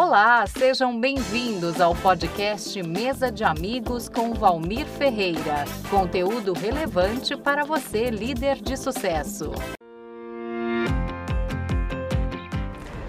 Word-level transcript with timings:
Olá, 0.00 0.46
sejam 0.46 0.96
bem-vindos 1.00 1.80
ao 1.80 1.92
podcast 1.92 2.80
Mesa 2.84 3.32
de 3.32 3.42
Amigos 3.42 4.08
com 4.08 4.32
Valmir 4.32 4.86
Ferreira. 4.86 5.64
Conteúdo 5.90 6.52
relevante 6.52 7.36
para 7.36 7.64
você, 7.64 8.08
líder 8.08 8.62
de 8.62 8.76
sucesso. 8.76 9.50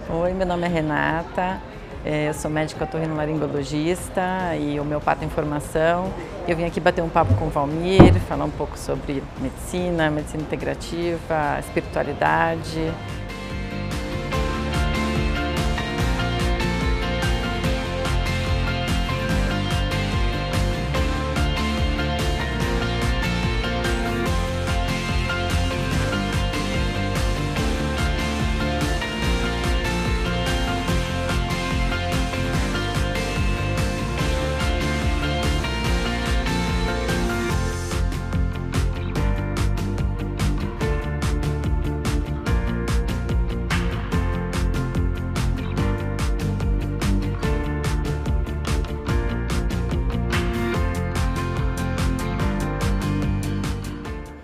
Oi, 0.10 0.34
meu 0.34 0.48
nome 0.48 0.66
é 0.66 0.68
Renata, 0.68 1.62
é, 2.04 2.30
eu 2.30 2.34
sou 2.34 2.50
médica 2.50 2.86
otorrinolaringologista 2.86 4.56
e 4.60 4.80
homeopata 4.80 5.24
em 5.24 5.30
formação. 5.30 6.12
Eu 6.48 6.58
vim 6.58 6.66
aqui 6.66 6.80
bater 6.80 7.04
um 7.04 7.10
papo 7.10 7.36
com 7.36 7.46
o 7.46 7.50
Valmir, 7.52 8.16
falar 8.22 8.46
um 8.46 8.52
pouco 8.52 8.76
sobre 8.76 9.22
medicina, 9.40 10.10
medicina 10.10 10.42
integrativa, 10.42 11.60
espiritualidade. 11.60 12.92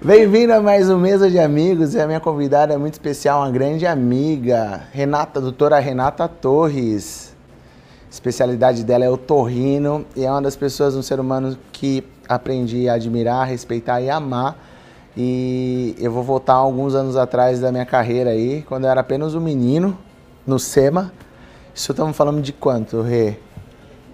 Bem-vindo 0.05 0.53
a 0.53 0.61
mais 0.61 0.87
um 0.87 0.99
Mesa 0.99 1.31
de 1.31 1.39
Amigos 1.39 1.95
e 1.95 1.99
a 1.99 2.05
minha 2.05 2.19
convidada 2.19 2.71
é 2.71 2.77
muito 2.77 2.93
especial, 2.93 3.39
uma 3.39 3.49
grande 3.49 3.87
amiga, 3.87 4.83
Renata, 4.93 5.41
doutora 5.41 5.79
Renata 5.79 6.27
Torres. 6.27 7.35
A 8.05 8.11
especialidade 8.11 8.83
dela 8.83 9.03
é 9.03 9.09
o 9.09 9.17
torrino 9.17 10.05
e 10.15 10.23
é 10.23 10.29
uma 10.29 10.43
das 10.43 10.55
pessoas, 10.55 10.95
um 10.95 11.01
ser 11.01 11.19
humano 11.19 11.57
que 11.71 12.03
aprendi 12.29 12.87
a 12.87 12.93
admirar, 12.93 13.47
respeitar 13.47 13.99
e 13.99 14.07
amar. 14.07 14.55
E 15.17 15.95
eu 15.97 16.11
vou 16.11 16.21
voltar 16.21 16.53
alguns 16.53 16.93
anos 16.93 17.17
atrás 17.17 17.59
da 17.59 17.71
minha 17.71 17.83
carreira 17.83 18.29
aí, 18.29 18.61
quando 18.61 18.83
eu 18.83 18.91
era 18.91 19.01
apenas 19.01 19.33
um 19.33 19.41
menino 19.41 19.97
no 20.45 20.59
SEMA. 20.59 21.11
Isso 21.73 21.91
estamos 21.91 22.15
falando 22.15 22.43
de 22.43 22.53
quanto, 22.53 23.01
Rê? 23.01 23.39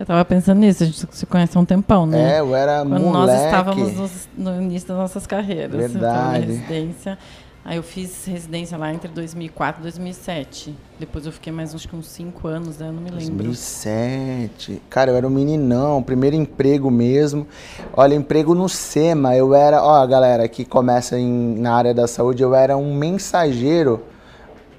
Eu 0.02 0.06
tava 0.08 0.26
pensando 0.26 0.58
nisso, 0.60 0.82
a 0.82 0.86
gente 0.88 1.06
se 1.12 1.26
conhece 1.28 1.56
há 1.56 1.62
um 1.62 1.66
tempão, 1.66 2.08
né? 2.08 2.38
É, 2.38 2.40
eu 2.40 2.56
era 2.56 2.80
Quando 2.80 3.02
moleque. 3.04 3.12
nós 3.14 3.46
estávamos 3.46 4.20
no, 4.36 4.52
no 4.52 4.62
início 4.64 4.88
das 4.88 4.98
nossas 4.98 5.28
carreiras. 5.28 5.74
Eu 5.80 5.90
tava 6.00 6.00
na 6.00 6.30
Verdade. 6.32 6.46
residência. 6.54 7.18
Aí 7.64 7.78
eu 7.78 7.84
fiz 7.84 8.26
residência 8.26 8.76
lá 8.76 8.92
entre 8.92 9.08
2004 9.12 9.80
e 9.80 9.84
2007. 9.84 10.76
Depois 11.00 11.28
eu 11.28 11.32
fiquei 11.32 11.54
mais 11.54 11.76
acho 11.76 11.88
que 11.88 11.96
uns 11.96 12.08
5 12.08 12.48
anos, 12.48 12.80
né? 12.80 12.88
Eu 12.88 12.94
não 12.94 13.02
me 13.04 13.12
lembro. 13.12 13.44
2007. 13.44 14.82
Cara, 14.90 15.12
eu 15.12 15.16
era 15.16 15.28
um 15.28 15.30
meninão, 15.30 16.02
primeiro 16.02 16.36
emprego 16.36 16.90
mesmo. 16.90 17.46
Olha, 17.94 18.16
emprego 18.16 18.56
no 18.56 18.68
SEMA. 18.68 19.36
Eu 19.36 19.54
era, 19.54 19.84
ó, 19.84 20.04
galera 20.08 20.48
que 20.48 20.66
começa 20.66 21.20
em- 21.20 21.56
na 21.60 21.76
área 21.76 21.94
da 21.94 22.08
saúde, 22.08 22.42
eu 22.42 22.56
era 22.56 22.76
um 22.76 22.96
mensageiro 22.96 24.02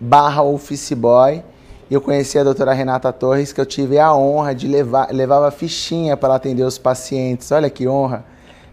barra 0.00 0.42
office 0.42 0.92
boy. 0.92 1.42
Eu 1.92 2.00
conheci 2.00 2.38
a 2.38 2.42
doutora 2.42 2.72
Renata 2.72 3.12
Torres, 3.12 3.52
que 3.52 3.60
eu 3.60 3.66
tive 3.66 3.98
a 3.98 4.14
honra 4.14 4.54
de 4.54 4.66
levar, 4.66 5.12
levava 5.12 5.50
fichinha 5.50 6.16
para 6.16 6.28
ela 6.28 6.36
atender 6.36 6.62
os 6.62 6.78
pacientes. 6.78 7.52
Olha 7.52 7.68
que 7.68 7.86
honra. 7.86 8.24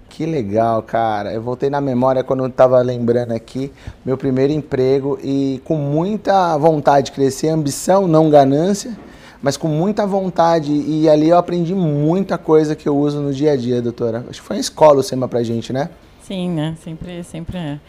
Que 0.07 0.25
legal, 0.25 0.81
cara. 0.81 1.33
Eu 1.33 1.41
voltei 1.41 1.69
na 1.69 1.81
memória 1.81 2.23
quando 2.23 2.45
eu 2.45 2.47
estava 2.47 2.81
lembrando 2.81 3.33
aqui, 3.33 3.73
meu 4.05 4.17
primeiro 4.17 4.53
emprego 4.53 5.19
e 5.21 5.61
com 5.65 5.75
muita 5.75 6.58
vontade 6.58 7.08
de 7.08 7.11
crescer, 7.11 7.49
ambição, 7.49 8.08
não 8.08 8.29
ganância, 8.29 8.97
mas 9.41 9.58
com 9.58 9.67
muita 9.67 10.08
vontade. 10.08 10.71
E 10.71 11.09
ali 11.09 11.27
eu 11.27 11.37
aprendi 11.37 11.75
muita 11.75 12.37
coisa 12.37 12.73
que 12.73 12.87
eu 12.87 12.97
uso 12.97 13.19
no 13.19 13.33
dia 13.33 13.52
a 13.52 13.58
dia, 13.58 13.81
doutora. 13.81 14.23
Acho 14.29 14.39
que 14.39 14.47
foi 14.47 14.55
uma 14.55 14.61
escola 14.61 15.02
o 15.02 15.03
SEMA 15.03 15.27
pra 15.27 15.43
gente, 15.43 15.73
né? 15.73 15.89
Sim, 16.21 16.52
né? 16.52 16.77
Sempre, 16.81 17.21
sempre 17.25 17.58
é. 17.58 17.79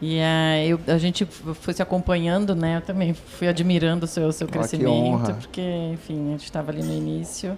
E 0.00 0.20
ah, 0.20 0.62
eu, 0.64 0.78
a 0.88 0.98
gente 0.98 1.24
foi 1.24 1.72
se 1.72 1.82
acompanhando, 1.82 2.54
né? 2.54 2.76
Eu 2.76 2.80
também 2.82 3.14
fui 3.14 3.48
admirando 3.48 4.04
o 4.04 4.08
seu, 4.08 4.28
o 4.28 4.32
seu 4.32 4.46
que 4.46 4.52
crescimento, 4.52 4.90
honra. 4.90 5.34
porque, 5.34 5.62
enfim, 5.92 6.28
a 6.28 6.30
gente 6.32 6.44
estava 6.44 6.70
ali 6.70 6.82
no 6.82 6.92
início. 6.92 7.56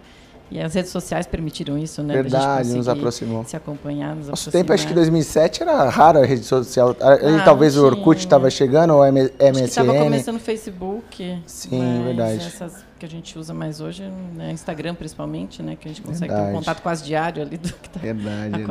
E 0.51 0.59
as 0.59 0.73
redes 0.73 0.91
sociais 0.91 1.27
permitiram 1.27 1.77
isso, 1.77 2.03
né? 2.03 2.15
Verdade, 2.15 2.73
nos 2.73 2.89
aproximou. 2.89 3.45
Se 3.45 3.55
acompanhar, 3.55 4.17
nos 4.17 4.29
Nosso 4.29 4.51
tempo, 4.51 4.73
acho 4.73 4.87
que 4.87 4.93
aproximar. 4.95 5.21
2007 5.21 5.63
era 5.63 5.89
raro 5.91 6.21
a 6.21 6.25
rede 6.25 6.43
social. 6.43 6.97
Ah, 7.03 7.43
talvez 7.45 7.77
o 7.77 7.83
não 7.83 7.89
Orkut 7.89 8.19
estava 8.21 8.49
chegando, 8.49 8.95
ou 8.95 9.05
M- 9.05 9.21
Acho 9.21 9.31
que 9.35 9.59
estava 9.65 9.93
MSN. 9.93 10.05
começando 10.05 10.37
o 10.37 10.41
Facebook. 10.41 11.39
Sim, 11.45 12.03
verdade. 12.03 12.37
Essas 12.47 12.83
que 12.99 13.05
a 13.05 13.09
gente 13.09 13.39
usa 13.39 13.53
mais 13.53 13.81
hoje, 13.83 14.03
né, 14.35 14.51
Instagram 14.51 14.95
principalmente, 14.95 15.63
né? 15.63 15.77
Que 15.79 15.87
a 15.87 15.91
gente 15.91 16.01
consegue 16.01 16.29
ter 16.33 16.35
Verdade. 16.35 16.51
um 16.57 16.59
contato 16.59 16.83
quase 16.83 17.05
diário 17.05 17.43
ali 17.43 17.59
do 17.59 17.73
que 17.75 17.87
está 17.87 18.01
Verdade, 18.01 18.57
verdade. 18.57 18.65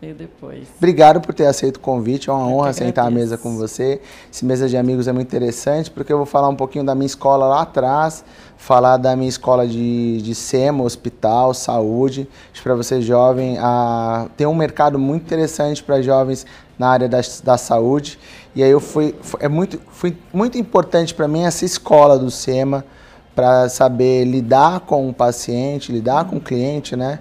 Veio 0.00 0.14
depois. 0.14 0.68
Obrigado 0.76 1.22
por 1.22 1.34
ter 1.34 1.46
aceito 1.46 1.78
o 1.78 1.80
convite, 1.80 2.28
é 2.28 2.32
uma 2.32 2.50
Eu 2.50 2.54
honra 2.54 2.72
sentar 2.74 3.06
à 3.06 3.10
mesa 3.10 3.38
com 3.38 3.56
você. 3.56 3.98
Esse 4.30 4.44
mesa 4.44 4.68
de 4.68 4.76
amigos 4.76 5.08
é 5.08 5.12
muito 5.12 5.26
interessante, 5.26 5.90
porque 5.90 6.12
eu 6.12 6.18
vou 6.18 6.26
falar 6.26 6.50
um 6.50 6.54
pouquinho 6.54 6.84
da 6.84 6.94
minha 6.94 7.06
escola 7.06 7.46
lá 7.46 7.62
atrás, 7.62 8.22
falar 8.58 8.98
da 8.98 9.16
minha 9.16 9.28
escola 9.28 9.66
de, 9.66 10.20
de 10.20 10.34
SEMA, 10.34 10.84
hospital, 10.84 11.54
saúde. 11.54 12.28
Para 12.62 12.74
você 12.74 13.00
jovem, 13.00 13.56
a, 13.58 14.26
tem 14.36 14.46
um 14.46 14.54
mercado 14.54 14.98
muito 14.98 15.22
interessante 15.22 15.82
para 15.82 16.02
jovens 16.02 16.44
na 16.78 16.88
área 16.88 17.08
da, 17.08 17.20
da 17.42 17.56
saúde. 17.56 18.18
E 18.54 18.62
aí 18.62 18.70
eu 18.70 18.80
fui, 18.80 19.14
é 19.40 19.48
muito, 19.48 19.80
foi 19.88 20.14
muito 20.30 20.58
importante 20.58 21.14
para 21.14 21.26
mim 21.26 21.44
essa 21.44 21.64
escola 21.64 22.18
do 22.18 22.30
SEMA, 22.30 22.84
para 23.34 23.68
saber 23.70 24.24
lidar 24.24 24.80
com 24.80 25.08
o 25.08 25.12
paciente, 25.12 25.90
lidar 25.90 26.24
com 26.24 26.36
o 26.36 26.40
cliente, 26.40 26.96
né? 26.96 27.18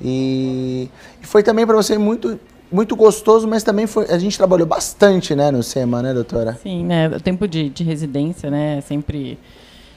E, 0.00 0.88
e 1.22 1.26
foi 1.26 1.42
também 1.42 1.66
para 1.66 1.76
você 1.76 1.98
muito 1.98 2.38
muito 2.70 2.94
gostoso, 2.94 3.48
mas 3.48 3.62
também 3.62 3.86
foi, 3.86 4.04
a 4.10 4.18
gente 4.18 4.36
trabalhou 4.36 4.66
bastante, 4.66 5.34
né, 5.34 5.50
no 5.50 5.62
SEMA, 5.62 6.02
né, 6.02 6.12
doutora? 6.12 6.58
Sim, 6.62 6.84
né? 6.84 7.08
O 7.08 7.20
tempo 7.20 7.48
de, 7.48 7.70
de 7.70 7.82
residência, 7.82 8.50
né? 8.50 8.76
é 8.76 8.80
Sempre, 8.82 9.38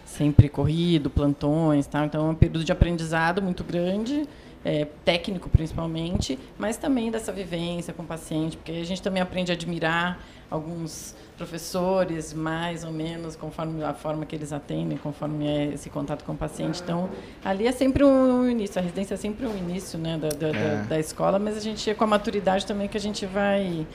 sempre 0.06 0.48
corrido, 0.48 1.10
plantões, 1.10 1.86
tal. 1.86 2.06
Então 2.06 2.28
é 2.28 2.32
um 2.32 2.36
período 2.36 2.64
de 2.64 2.72
aprendizado 2.72 3.42
muito 3.42 3.64
grande, 3.64 4.26
é, 4.64 4.86
técnico 5.04 5.50
principalmente, 5.50 6.38
mas 6.58 6.78
também 6.78 7.10
dessa 7.12 7.32
vivência 7.32 7.94
com 7.94 8.04
o 8.04 8.06
paciente, 8.06 8.58
porque 8.58 8.72
a 8.74 8.86
gente 8.86 9.02
também 9.02 9.22
aprende 9.22 9.52
a 9.52 9.56
admirar 9.56 10.20
alguns 10.50 11.16
professores, 11.38 12.34
mais 12.34 12.84
ou 12.84 12.92
menos, 12.92 13.36
conforme 13.36 13.84
a 13.84 13.94
forma 13.94 14.26
que 14.26 14.36
eles 14.36 14.54
atendem, 14.54 14.98
conforme 14.98 15.48
é 15.48 15.66
esse 15.74 15.90
contato 15.90 16.24
com 16.24 16.34
o 16.34 16.38
paciente. 16.38 16.82
Então, 16.84 17.10
ali 17.44 17.66
é 17.66 17.72
sempre 17.72 18.04
um, 18.04 18.42
um 18.42 18.50
início, 18.50 18.78
a 18.80 18.82
residência 18.84 19.16
é 19.16 19.18
sempre 19.18 19.48
um 19.48 19.58
início 19.58 19.98
né, 19.98 20.18
da, 20.18 20.30
da, 20.30 20.52
da- 20.52 20.58
É. 20.58 20.84
da 20.84 21.00
escola, 21.00 21.40
mas 21.40 21.58
a 21.58 21.60
gente 21.62 21.90
é 21.90 21.94
com 21.96 22.04
a 22.04 22.08
maturidade 22.08 22.66
também 22.66 22.88
que 22.88 22.98
a 22.98 23.02
gente 23.02 23.26
vai 23.26 23.88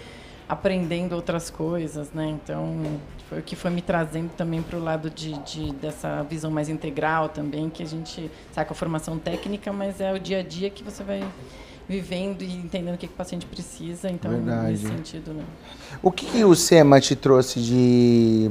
aprendendo 0.48 1.14
outras 1.14 1.50
coisas, 1.50 2.12
né? 2.12 2.28
Então, 2.42 2.74
foi 3.28 3.40
o 3.40 3.42
que 3.42 3.56
foi 3.56 3.70
me 3.70 3.82
trazendo 3.82 4.30
também 4.36 4.62
para 4.62 4.78
o 4.78 4.82
lado 4.82 5.10
de, 5.10 5.32
de- 5.40 5.72
dessa 5.72 6.22
visão 6.22 6.50
mais 6.50 6.68
integral 6.68 7.28
também, 7.28 7.68
que 7.68 7.82
a 7.82 7.86
gente 7.86 8.30
sai 8.52 8.64
com 8.64 8.72
a 8.72 8.76
formação 8.76 9.18
técnica, 9.18 9.72
mas 9.72 10.00
é 10.00 10.12
o 10.12 10.18
dia 10.18 10.38
a 10.38 10.42
dia 10.42 10.70
que 10.70 10.82
você 10.84 11.02
vai 11.02 11.24
vivendo 11.88 12.42
e 12.42 12.52
entendendo 12.56 12.94
o 12.94 12.98
que, 12.98 13.06
que 13.06 13.12
o 13.12 13.16
paciente 13.16 13.46
precisa. 13.46 14.10
Então, 14.10 14.30
Verdade. 14.30 14.70
nesse 14.72 14.86
sentido, 14.86 15.32
né? 15.32 15.42
O 16.02 16.10
que, 16.10 16.26
que 16.26 16.44
o 16.44 16.54
SEMA 16.54 17.00
te 17.00 17.14
trouxe 17.16 17.60
de, 17.60 18.50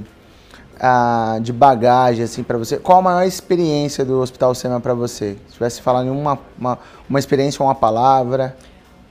ah, 0.79 1.37
de 1.41 1.51
bagagem, 1.53 2.23
assim, 2.23 2.43
para 2.43 2.57
você? 2.57 2.77
Qual 2.77 2.99
a 2.99 3.01
maior 3.01 3.23
experiência 3.25 4.03
do 4.05 4.19
Hospital 4.19 4.53
SEMA 4.55 4.79
para 4.79 4.93
você? 4.93 5.37
Se 5.47 5.53
tivesse 5.53 5.81
falando 5.81 6.07
em 6.07 6.11
uma, 6.11 6.37
uma, 6.57 6.79
uma 7.09 7.19
experiência 7.19 7.61
ou 7.61 7.67
uma 7.67 7.75
palavra. 7.75 8.55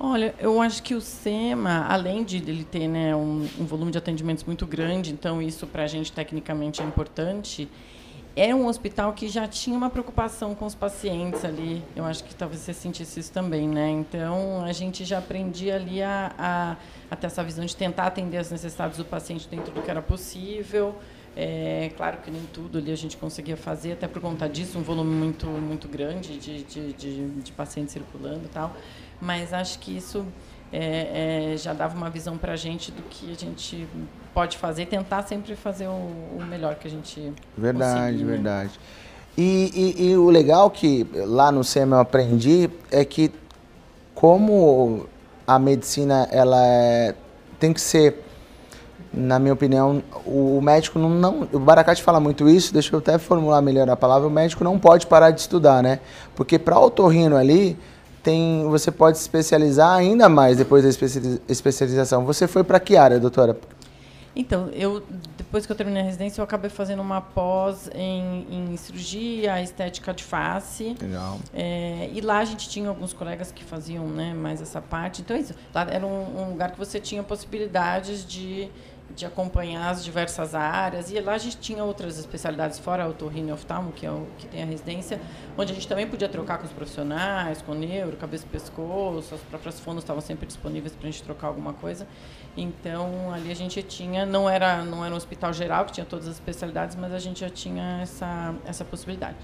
Olha, 0.06 0.34
eu 0.38 0.60
acho 0.60 0.82
que 0.82 0.94
o 0.94 1.00
SEMA, 1.00 1.86
além 1.88 2.24
de 2.24 2.36
ele 2.36 2.62
ter 2.62 2.86
né, 2.86 3.16
um, 3.16 3.48
um 3.58 3.64
volume 3.64 3.90
de 3.90 3.96
atendimentos 3.96 4.44
muito 4.44 4.66
grande, 4.66 5.10
então 5.10 5.40
isso 5.40 5.66
para 5.66 5.84
a 5.84 5.86
gente 5.86 6.12
tecnicamente 6.12 6.82
é 6.82 6.84
importante, 6.84 7.66
é 8.36 8.54
um 8.54 8.66
hospital 8.66 9.14
que 9.14 9.28
já 9.28 9.48
tinha 9.48 9.74
uma 9.74 9.88
preocupação 9.88 10.54
com 10.54 10.66
os 10.66 10.74
pacientes 10.74 11.42
ali. 11.42 11.82
Eu 11.96 12.04
acho 12.04 12.22
que 12.22 12.34
talvez 12.34 12.60
você 12.60 12.74
sentisse 12.74 13.18
isso 13.18 13.32
também, 13.32 13.66
né? 13.66 13.88
Então 13.88 14.62
a 14.62 14.72
gente 14.72 15.06
já 15.06 15.18
aprendia 15.18 15.76
ali 15.76 16.02
a, 16.02 16.34
a, 16.38 16.76
a 17.10 17.16
ter 17.16 17.28
essa 17.28 17.42
visão 17.42 17.64
de 17.64 17.74
tentar 17.74 18.06
atender 18.06 18.36
as 18.36 18.50
necessidades 18.50 18.98
do 18.98 19.06
paciente 19.06 19.48
dentro 19.48 19.72
do 19.72 19.80
que 19.80 19.90
era 19.90 20.02
possível. 20.02 20.94
É, 21.36 21.90
claro 21.96 22.18
que 22.18 22.30
nem 22.30 22.42
tudo 22.52 22.78
ali 22.78 22.92
a 22.92 22.96
gente 22.96 23.16
conseguia 23.16 23.56
fazer, 23.56 23.92
até 23.92 24.06
por 24.06 24.20
conta 24.20 24.48
disso, 24.48 24.78
um 24.78 24.82
volume 24.82 25.12
muito, 25.12 25.46
muito 25.46 25.88
grande 25.88 26.38
de, 26.38 26.62
de, 26.62 26.92
de, 26.92 27.28
de 27.40 27.52
pacientes 27.52 27.92
circulando 27.92 28.44
e 28.44 28.48
tal. 28.48 28.76
Mas 29.20 29.52
acho 29.52 29.78
que 29.78 29.96
isso 29.96 30.26
é, 30.72 31.52
é, 31.52 31.56
já 31.56 31.72
dava 31.72 31.96
uma 31.96 32.11
visão 32.11 32.37
para 32.37 32.52
a 32.52 32.56
gente 32.56 32.90
do 32.90 33.02
que 33.02 33.31
a 33.31 33.34
gente 33.34 33.87
pode 34.34 34.58
fazer 34.58 34.82
e 34.82 34.87
tentar 34.87 35.22
sempre 35.22 35.55
fazer 35.55 35.87
o, 35.87 35.90
o 35.90 36.44
melhor 36.49 36.75
que 36.75 36.88
a 36.88 36.90
gente 36.90 37.32
Verdade, 37.56 38.00
conseguir, 38.00 38.25
né? 38.25 38.32
verdade. 38.32 38.81
E, 39.37 39.94
e, 39.99 40.11
e, 40.11 40.16
o 40.16 40.31
legal 40.31 40.70
que 40.70 41.06
lá 41.14 41.50
no 41.50 41.64
SEMA 41.64 41.96
eu 41.96 42.00
aprendi 42.00 42.70
é 42.90 43.05
que 43.05 43.32
como 44.14 45.06
a 45.46 45.58
medicina 45.58 46.28
ela 46.31 46.64
é, 46.64 47.14
tem 47.58 47.72
que 47.72 47.81
ser, 47.81 48.22
na 49.12 49.38
minha 49.38 49.52
opinião, 49.52 50.02
o, 50.25 50.61
médico 50.61 50.99
não, 50.99 51.11
não 51.11 51.49
o 51.52 51.58
Baracate 51.58 52.02
fala 52.02 52.20
muito 52.20 52.49
isso, 52.49 52.72
deixa 52.72 52.94
eu 52.94 53.00
até 53.00 53.19
formular 53.19 53.61
melhor 53.61 53.88
a 53.90 53.96
palavra, 53.96 54.28
o 54.28 54.31
médico 54.31 54.62
não 54.62 54.78
pode 54.78 55.06
parar 55.06 55.31
de 55.31 55.40
estudar, 55.40 55.82
né? 55.82 55.99
Porque 56.37 56.58
para 56.58 56.78
otorrino 56.78 57.37
ali 57.37 57.76
tem, 58.25 58.65
você 58.65 58.91
pode 58.91 59.19
se 59.19 59.25
especializar 59.25 59.97
ainda 59.97 60.29
mais 60.29 60.56
depois 60.56 60.82
da 60.82 60.88
especialização. 61.49 62.25
Você 62.25 62.49
foi 62.49 62.65
para 62.65 62.81
que 62.81 62.97
área, 62.97 63.21
doutora? 63.21 63.56
Então, 64.35 64.69
eu 64.73 65.03
depois 65.55 65.67
que 65.67 65.71
eu 65.71 65.76
terminei 65.76 66.03
a 66.03 66.05
residência, 66.05 66.41
eu 66.41 66.44
acabei 66.44 66.69
fazendo 66.69 67.00
uma 67.00 67.21
pós 67.21 67.88
em, 67.94 68.44
em 68.50 68.76
cirurgia, 68.76 69.62
estética 69.62 70.12
de 70.12 70.25
face. 70.25 70.97
Legal. 71.00 71.38
É, 71.53 72.11
e 72.12 72.21
lá 72.21 72.38
a 72.38 72.44
gente 72.44 72.69
tinha 72.69 72.88
alguns 72.88 73.12
colegas 73.12 73.53
que 73.53 73.62
faziam 73.62 74.05
né, 74.09 74.35
mais 74.35 74.61
essa 74.61 74.81
parte. 74.81 75.23
Então, 75.23 75.37
é 75.37 75.41
isso. 75.41 75.55
Lá 75.73 75.87
era 75.88 76.05
um, 76.05 76.41
um 76.41 76.50
lugar 76.50 76.73
que 76.73 76.79
você 76.79 76.99
tinha 76.99 77.23
possibilidades 77.23 78.26
de 78.26 78.69
de 79.14 79.25
acompanhar 79.25 79.90
as 79.90 80.05
diversas 80.05 80.55
áreas. 80.55 81.11
E 81.11 81.20
lá 81.20 81.34
a 81.34 81.38
gente 81.38 81.56
tinha 81.58 81.84
outras 81.84 82.19
especialidades, 82.19 82.78
fora 82.78 83.06
o 83.06 83.11
otorrino 83.11 83.50
e 83.50 83.52
oftalmo, 83.52 83.93
que 83.93 84.05
é 84.05 84.11
o 84.11 84.26
que 84.38 84.46
tem 84.46 84.62
a 84.62 84.66
residência, 84.66 85.20
onde 85.56 85.72
a 85.72 85.75
gente 85.75 85.87
também 85.87 86.06
podia 86.06 86.28
trocar 86.28 86.58
com 86.58 86.66
os 86.66 86.72
profissionais, 86.72 87.62
com 87.62 87.75
neuro, 87.75 88.16
cabeça 88.16 88.44
e 88.44 88.49
pescoço, 88.49 89.34
as 89.34 89.40
próprias 89.43 89.78
fonos 89.81 90.02
estavam 90.02 90.20
sempre 90.20 90.46
disponíveis 90.46 90.94
para 90.94 91.08
a 91.08 91.11
gente 91.11 91.22
trocar 91.22 91.49
alguma 91.49 91.72
coisa. 91.72 92.06
Então, 92.56 93.32
ali 93.32 93.50
a 93.50 93.56
gente 93.56 93.82
tinha, 93.82 94.25
não 94.25 94.49
era, 94.49 94.82
não 94.84 95.05
era 95.05 95.12
um 95.12 95.16
hospital 95.16 95.52
geral, 95.52 95.84
que 95.84 95.93
tinha 95.93 96.06
todas 96.06 96.26
as 96.28 96.34
especialidades, 96.34 96.96
mas 96.96 97.12
a 97.12 97.19
gente 97.19 97.40
já 97.40 97.50
tinha 97.50 98.00
essa, 98.02 98.55
essa 98.64 98.84
possibilidade. 98.84 99.37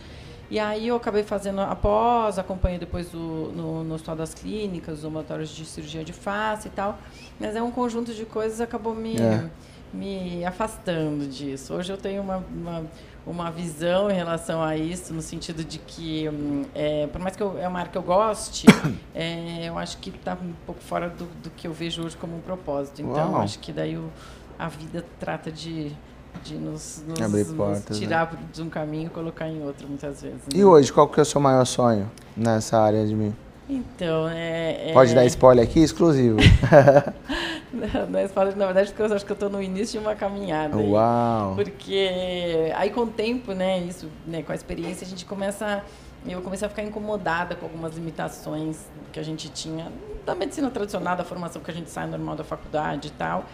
E 0.50 0.58
aí 0.58 0.88
eu 0.88 0.96
acabei 0.96 1.22
fazendo 1.22 1.60
após, 1.60 2.36
acompanhei 2.36 2.76
depois 2.76 3.12
no, 3.12 3.84
no 3.84 3.94
Hospital 3.94 4.16
das 4.16 4.34
Clínicas, 4.34 4.98
os 4.98 5.04
ambulatórios 5.04 5.48
de 5.50 5.64
cirurgia 5.64 6.02
de 6.02 6.12
face 6.12 6.66
e 6.66 6.70
tal. 6.72 6.98
Mas 7.38 7.54
é 7.54 7.62
um 7.62 7.70
conjunto 7.70 8.12
de 8.12 8.24
coisas 8.24 8.56
que 8.56 8.64
acabou 8.64 8.92
me, 8.92 9.16
é. 9.16 9.48
me 9.94 10.44
afastando 10.44 11.24
disso. 11.28 11.72
Hoje 11.72 11.92
eu 11.92 11.96
tenho 11.96 12.20
uma, 12.20 12.38
uma, 12.38 12.84
uma, 13.24 13.50
visão 13.52 14.10
em 14.10 14.14
relação 14.14 14.60
a 14.60 14.76
isso, 14.76 15.14
no 15.14 15.22
sentido 15.22 15.62
de 15.62 15.78
que, 15.78 16.28
hum, 16.28 16.64
é, 16.74 17.06
por 17.06 17.20
mais 17.20 17.36
que 17.36 17.42
eu, 17.44 17.56
é 17.56 17.68
uma 17.68 17.78
área 17.78 17.92
que 17.92 17.98
eu 17.98 18.02
goste, 18.02 18.66
é, 19.14 19.68
eu 19.68 19.78
acho 19.78 19.98
que 19.98 20.10
está 20.10 20.32
um 20.32 20.52
pouco 20.66 20.82
fora 20.82 21.08
do, 21.08 21.26
do, 21.44 21.50
que 21.50 21.68
eu 21.68 21.72
vejo 21.72 22.04
hoje 22.04 22.16
como 22.16 22.36
um 22.36 22.40
propósito. 22.40 23.00
Então, 23.02 23.34
Uau. 23.34 23.42
acho 23.42 23.60
que 23.60 23.72
daí 23.72 23.96
a 24.58 24.66
vida 24.66 25.06
trata 25.20 25.52
de 25.52 25.92
de 26.42 26.54
nos, 26.54 27.02
nos, 27.06 27.20
Abrir 27.20 27.44
portas, 27.46 27.90
nos 27.90 27.98
tirar 27.98 28.32
né? 28.32 28.38
de 28.52 28.62
um 28.62 28.68
caminho 28.68 29.06
e 29.06 29.10
colocar 29.10 29.48
em 29.48 29.62
outro, 29.62 29.86
muitas 29.86 30.22
vezes. 30.22 30.38
Né? 30.38 30.48
E 30.54 30.64
hoje, 30.64 30.92
qual 30.92 31.08
que 31.08 31.20
é 31.20 31.22
o 31.22 31.26
seu 31.26 31.40
maior 31.40 31.64
sonho 31.64 32.10
nessa 32.36 32.78
área 32.78 33.06
de 33.06 33.14
mim? 33.14 33.34
Então, 33.68 34.28
é, 34.28 34.90
é... 34.90 34.92
Pode 34.92 35.14
dar 35.14 35.24
spoiler 35.26 35.64
aqui, 35.64 35.80
exclusivo. 35.80 36.38
não, 37.72 38.06
não 38.10 38.18
é 38.18 38.24
spoiler, 38.24 38.56
na 38.56 38.66
verdade, 38.66 38.88
porque 38.90 39.02
eu 39.02 39.14
acho 39.14 39.24
que 39.24 39.30
eu 39.30 39.34
estou 39.34 39.48
no 39.48 39.62
início 39.62 40.00
de 40.00 40.04
uma 40.04 40.16
caminhada. 40.16 40.76
Uau! 40.76 41.50
Aí, 41.50 41.64
porque 41.64 42.72
aí 42.74 42.90
com 42.90 43.02
o 43.02 43.06
tempo, 43.06 43.52
né, 43.52 43.78
isso, 43.78 44.08
né, 44.26 44.42
com 44.42 44.50
a 44.50 44.54
experiência, 44.54 45.06
a 45.06 45.08
gente 45.08 45.24
começa... 45.24 45.84
Eu 46.26 46.42
comecei 46.42 46.66
a 46.66 46.68
ficar 46.68 46.82
incomodada 46.82 47.54
com 47.54 47.64
algumas 47.64 47.94
limitações 47.94 48.76
que 49.10 49.18
a 49.18 49.22
gente 49.22 49.48
tinha 49.48 49.90
da 50.26 50.34
medicina 50.34 50.68
tradicional, 50.70 51.16
da 51.16 51.24
formação 51.24 51.62
que 51.62 51.70
a 51.70 51.74
gente 51.74 51.88
sai 51.88 52.06
normal 52.06 52.36
da 52.36 52.44
faculdade 52.44 53.08
e 53.08 53.10
tal 53.12 53.46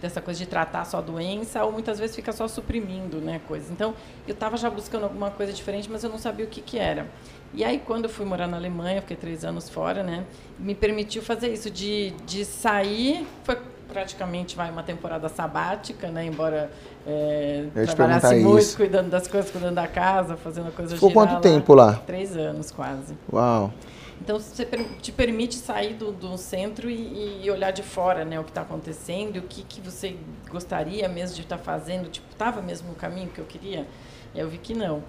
dessa 0.00 0.20
coisa 0.20 0.38
de 0.38 0.46
tratar 0.46 0.84
só 0.84 0.98
a 0.98 1.00
doença 1.00 1.64
ou 1.64 1.72
muitas 1.72 1.98
vezes 1.98 2.14
fica 2.14 2.32
só 2.32 2.46
suprimindo 2.46 3.20
né, 3.20 3.40
coisas. 3.46 3.70
Então, 3.70 3.94
eu 4.26 4.34
estava 4.34 4.56
já 4.56 4.70
buscando 4.70 5.04
alguma 5.04 5.30
coisa 5.30 5.52
diferente, 5.52 5.88
mas 5.90 6.04
eu 6.04 6.10
não 6.10 6.18
sabia 6.18 6.44
o 6.44 6.48
que, 6.48 6.60
que 6.60 6.78
era. 6.78 7.06
E 7.54 7.64
aí, 7.64 7.78
quando 7.78 8.04
eu 8.04 8.10
fui 8.10 8.26
morar 8.26 8.46
na 8.46 8.56
Alemanha, 8.56 9.00
fiquei 9.00 9.16
três 9.16 9.44
anos 9.44 9.68
fora, 9.68 10.02
né, 10.02 10.24
me 10.58 10.74
permitiu 10.74 11.22
fazer 11.22 11.52
isso, 11.52 11.70
de, 11.70 12.10
de 12.26 12.44
sair, 12.44 13.26
foi 13.42 13.56
praticamente 13.88 14.54
vai 14.54 14.70
uma 14.70 14.82
temporada 14.82 15.28
sabática, 15.28 16.08
né, 16.08 16.26
embora 16.26 16.70
é, 17.06 17.64
trabalhasse 17.86 18.36
muito, 18.36 18.58
isso. 18.58 18.76
cuidando 18.76 19.08
das 19.08 19.26
coisas, 19.26 19.50
cuidando 19.50 19.74
da 19.74 19.88
casa, 19.88 20.36
fazendo 20.36 20.74
coisas 20.74 20.94
Ficou 20.94 21.12
quanto 21.12 21.34
lá. 21.34 21.40
tempo 21.40 21.74
lá? 21.74 21.94
Três 22.06 22.36
anos, 22.36 22.70
quase. 22.70 23.16
Uau! 23.32 23.72
Então, 24.20 24.38
você 24.38 24.66
te 25.00 25.12
permite 25.12 25.54
sair 25.54 25.94
do, 25.94 26.12
do 26.12 26.36
centro 26.36 26.90
e, 26.90 27.44
e, 27.44 27.50
olhar 27.50 27.70
de 27.70 27.82
fora 27.82 28.24
né, 28.24 28.38
o 28.38 28.44
que 28.44 28.50
está 28.50 28.62
acontecendo 28.62 29.36
o 29.38 29.42
que, 29.42 29.62
que 29.62 29.80
você 29.80 30.16
gostaria 30.50 31.08
mesmo 31.08 31.36
de 31.36 31.42
estar 31.42 31.56
tá 31.56 31.62
fazendo. 31.62 32.10
Tipo, 32.10 32.26
estava 32.32 32.60
mesmo 32.60 32.88
no 32.88 32.94
caminho 32.94 33.28
que 33.28 33.38
eu 33.38 33.44
queria? 33.44 33.86
Eu 34.34 34.48
vi 34.48 34.58
que 34.58 34.74
não. 34.74 35.02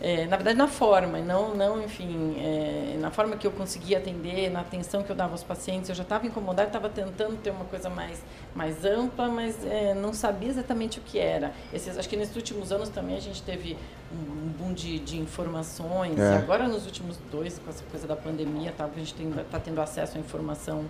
É, 0.00 0.26
na 0.26 0.36
verdade, 0.36 0.56
na 0.56 0.68
forma, 0.68 1.18
não, 1.18 1.54
não 1.54 1.82
enfim, 1.82 2.36
é, 2.38 2.96
na 3.00 3.10
forma 3.10 3.36
que 3.36 3.46
eu 3.46 3.50
conseguia 3.50 3.98
atender, 3.98 4.48
na 4.48 4.60
atenção 4.60 5.02
que 5.02 5.10
eu 5.10 5.16
dava 5.16 5.32
aos 5.32 5.42
pacientes. 5.42 5.88
Eu 5.88 5.94
já 5.96 6.04
estava 6.04 6.26
incomodada, 6.26 6.68
estava 6.68 6.88
tentando 6.88 7.36
ter 7.36 7.50
uma 7.50 7.64
coisa 7.64 7.90
mais, 7.90 8.22
mais 8.54 8.84
ampla, 8.84 9.28
mas 9.28 9.64
é, 9.64 9.94
não 9.94 10.12
sabia 10.12 10.48
exatamente 10.48 11.00
o 11.00 11.02
que 11.02 11.18
era. 11.18 11.52
Esses, 11.72 11.98
acho 11.98 12.08
que 12.08 12.16
nesses 12.16 12.36
últimos 12.36 12.70
anos 12.70 12.88
também 12.90 13.16
a 13.16 13.20
gente 13.20 13.42
teve 13.42 13.76
um 14.12 14.48
boom 14.52 14.72
de, 14.72 15.00
de 15.00 15.18
informações. 15.18 16.16
É. 16.16 16.36
Agora, 16.36 16.68
nos 16.68 16.86
últimos 16.86 17.18
dois, 17.30 17.58
com 17.58 17.68
essa 17.68 17.82
coisa 17.90 18.06
da 18.06 18.14
pandemia, 18.14 18.72
tá, 18.76 18.84
a 18.84 18.98
gente 18.98 19.14
está 19.40 19.58
tendo 19.58 19.80
acesso 19.80 20.16
à 20.16 20.20
informação 20.20 20.84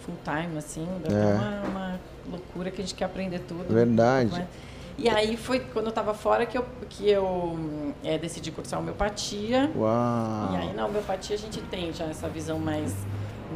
full 0.00 0.16
time, 0.22 0.58
assim, 0.58 0.86
é 1.04 1.34
uma, 1.34 1.62
uma 1.68 2.00
loucura 2.30 2.70
que 2.70 2.80
a 2.80 2.84
gente 2.84 2.94
quer 2.94 3.06
aprender 3.06 3.40
tudo. 3.40 3.72
Verdade. 3.72 4.46
E 4.96 5.08
aí 5.08 5.36
foi 5.36 5.60
quando 5.60 5.86
eu 5.86 5.90
estava 5.90 6.14
fora 6.14 6.46
que 6.46 6.56
eu, 6.56 6.64
que 6.88 7.08
eu 7.10 7.58
é, 8.02 8.16
decidi 8.16 8.50
cursar 8.50 8.78
homeopatia. 8.78 9.70
Uau. 9.76 10.52
E 10.52 10.56
aí 10.56 10.72
na 10.74 10.86
homeopatia 10.86 11.34
a 11.34 11.38
gente 11.38 11.60
tem 11.62 11.92
já 11.92 12.04
essa 12.04 12.28
visão 12.28 12.58
mais, 12.58 12.94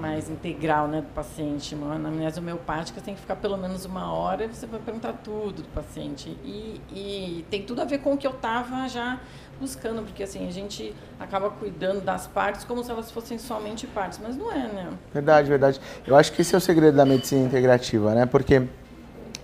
mais 0.00 0.29
integral 0.29 0.88
né, 0.88 1.00
do 1.00 1.08
paciente. 1.14 1.76
Na 1.76 1.94
anamnese 1.94 2.40
homeopática 2.40 3.00
tem 3.00 3.14
que 3.14 3.20
ficar 3.20 3.37
pelo 3.37 3.56
menos 3.56 3.85
uma 3.85 4.12
hora 4.12 4.44
e 4.44 4.49
você 4.49 4.67
vai 4.67 4.81
perguntar 4.81 5.12
tudo 5.25 5.62
do 5.62 5.69
paciente. 5.69 6.29
E, 6.44 6.81
e 6.90 7.44
tem 7.49 7.62
tudo 7.62 7.82
a 7.82 7.85
ver 7.85 7.99
com 7.99 8.14
o 8.14 8.19
que 8.19 8.26
eu 8.26 8.32
estava 8.32 8.88
já 8.88 9.20
buscando, 9.61 10.02
porque 10.02 10.23
assim, 10.23 10.46
a 10.46 10.52
gente 10.52 10.94
acaba 11.19 11.50
cuidando 11.50 12.00
das 12.00 12.26
partes 12.26 12.64
como 12.64 12.82
se 12.82 12.90
elas 12.90 13.11
fossem 13.11 13.38
somente 13.38 13.87
partes, 13.87 14.20
mas 14.23 14.37
não 14.37 14.52
é, 14.52 14.69
né? 14.69 14.90
Verdade, 15.12 15.49
verdade. 15.49 15.81
Eu 16.06 16.17
acho 16.17 16.32
que 16.32 16.43
esse 16.43 16.55
é 16.55 16.58
o 16.58 16.61
segredo 16.61 16.96
da 16.96 17.05
medicina 17.05 17.44
integrativa, 17.44 18.14
né? 18.14 18.26
Porque 18.26 18.62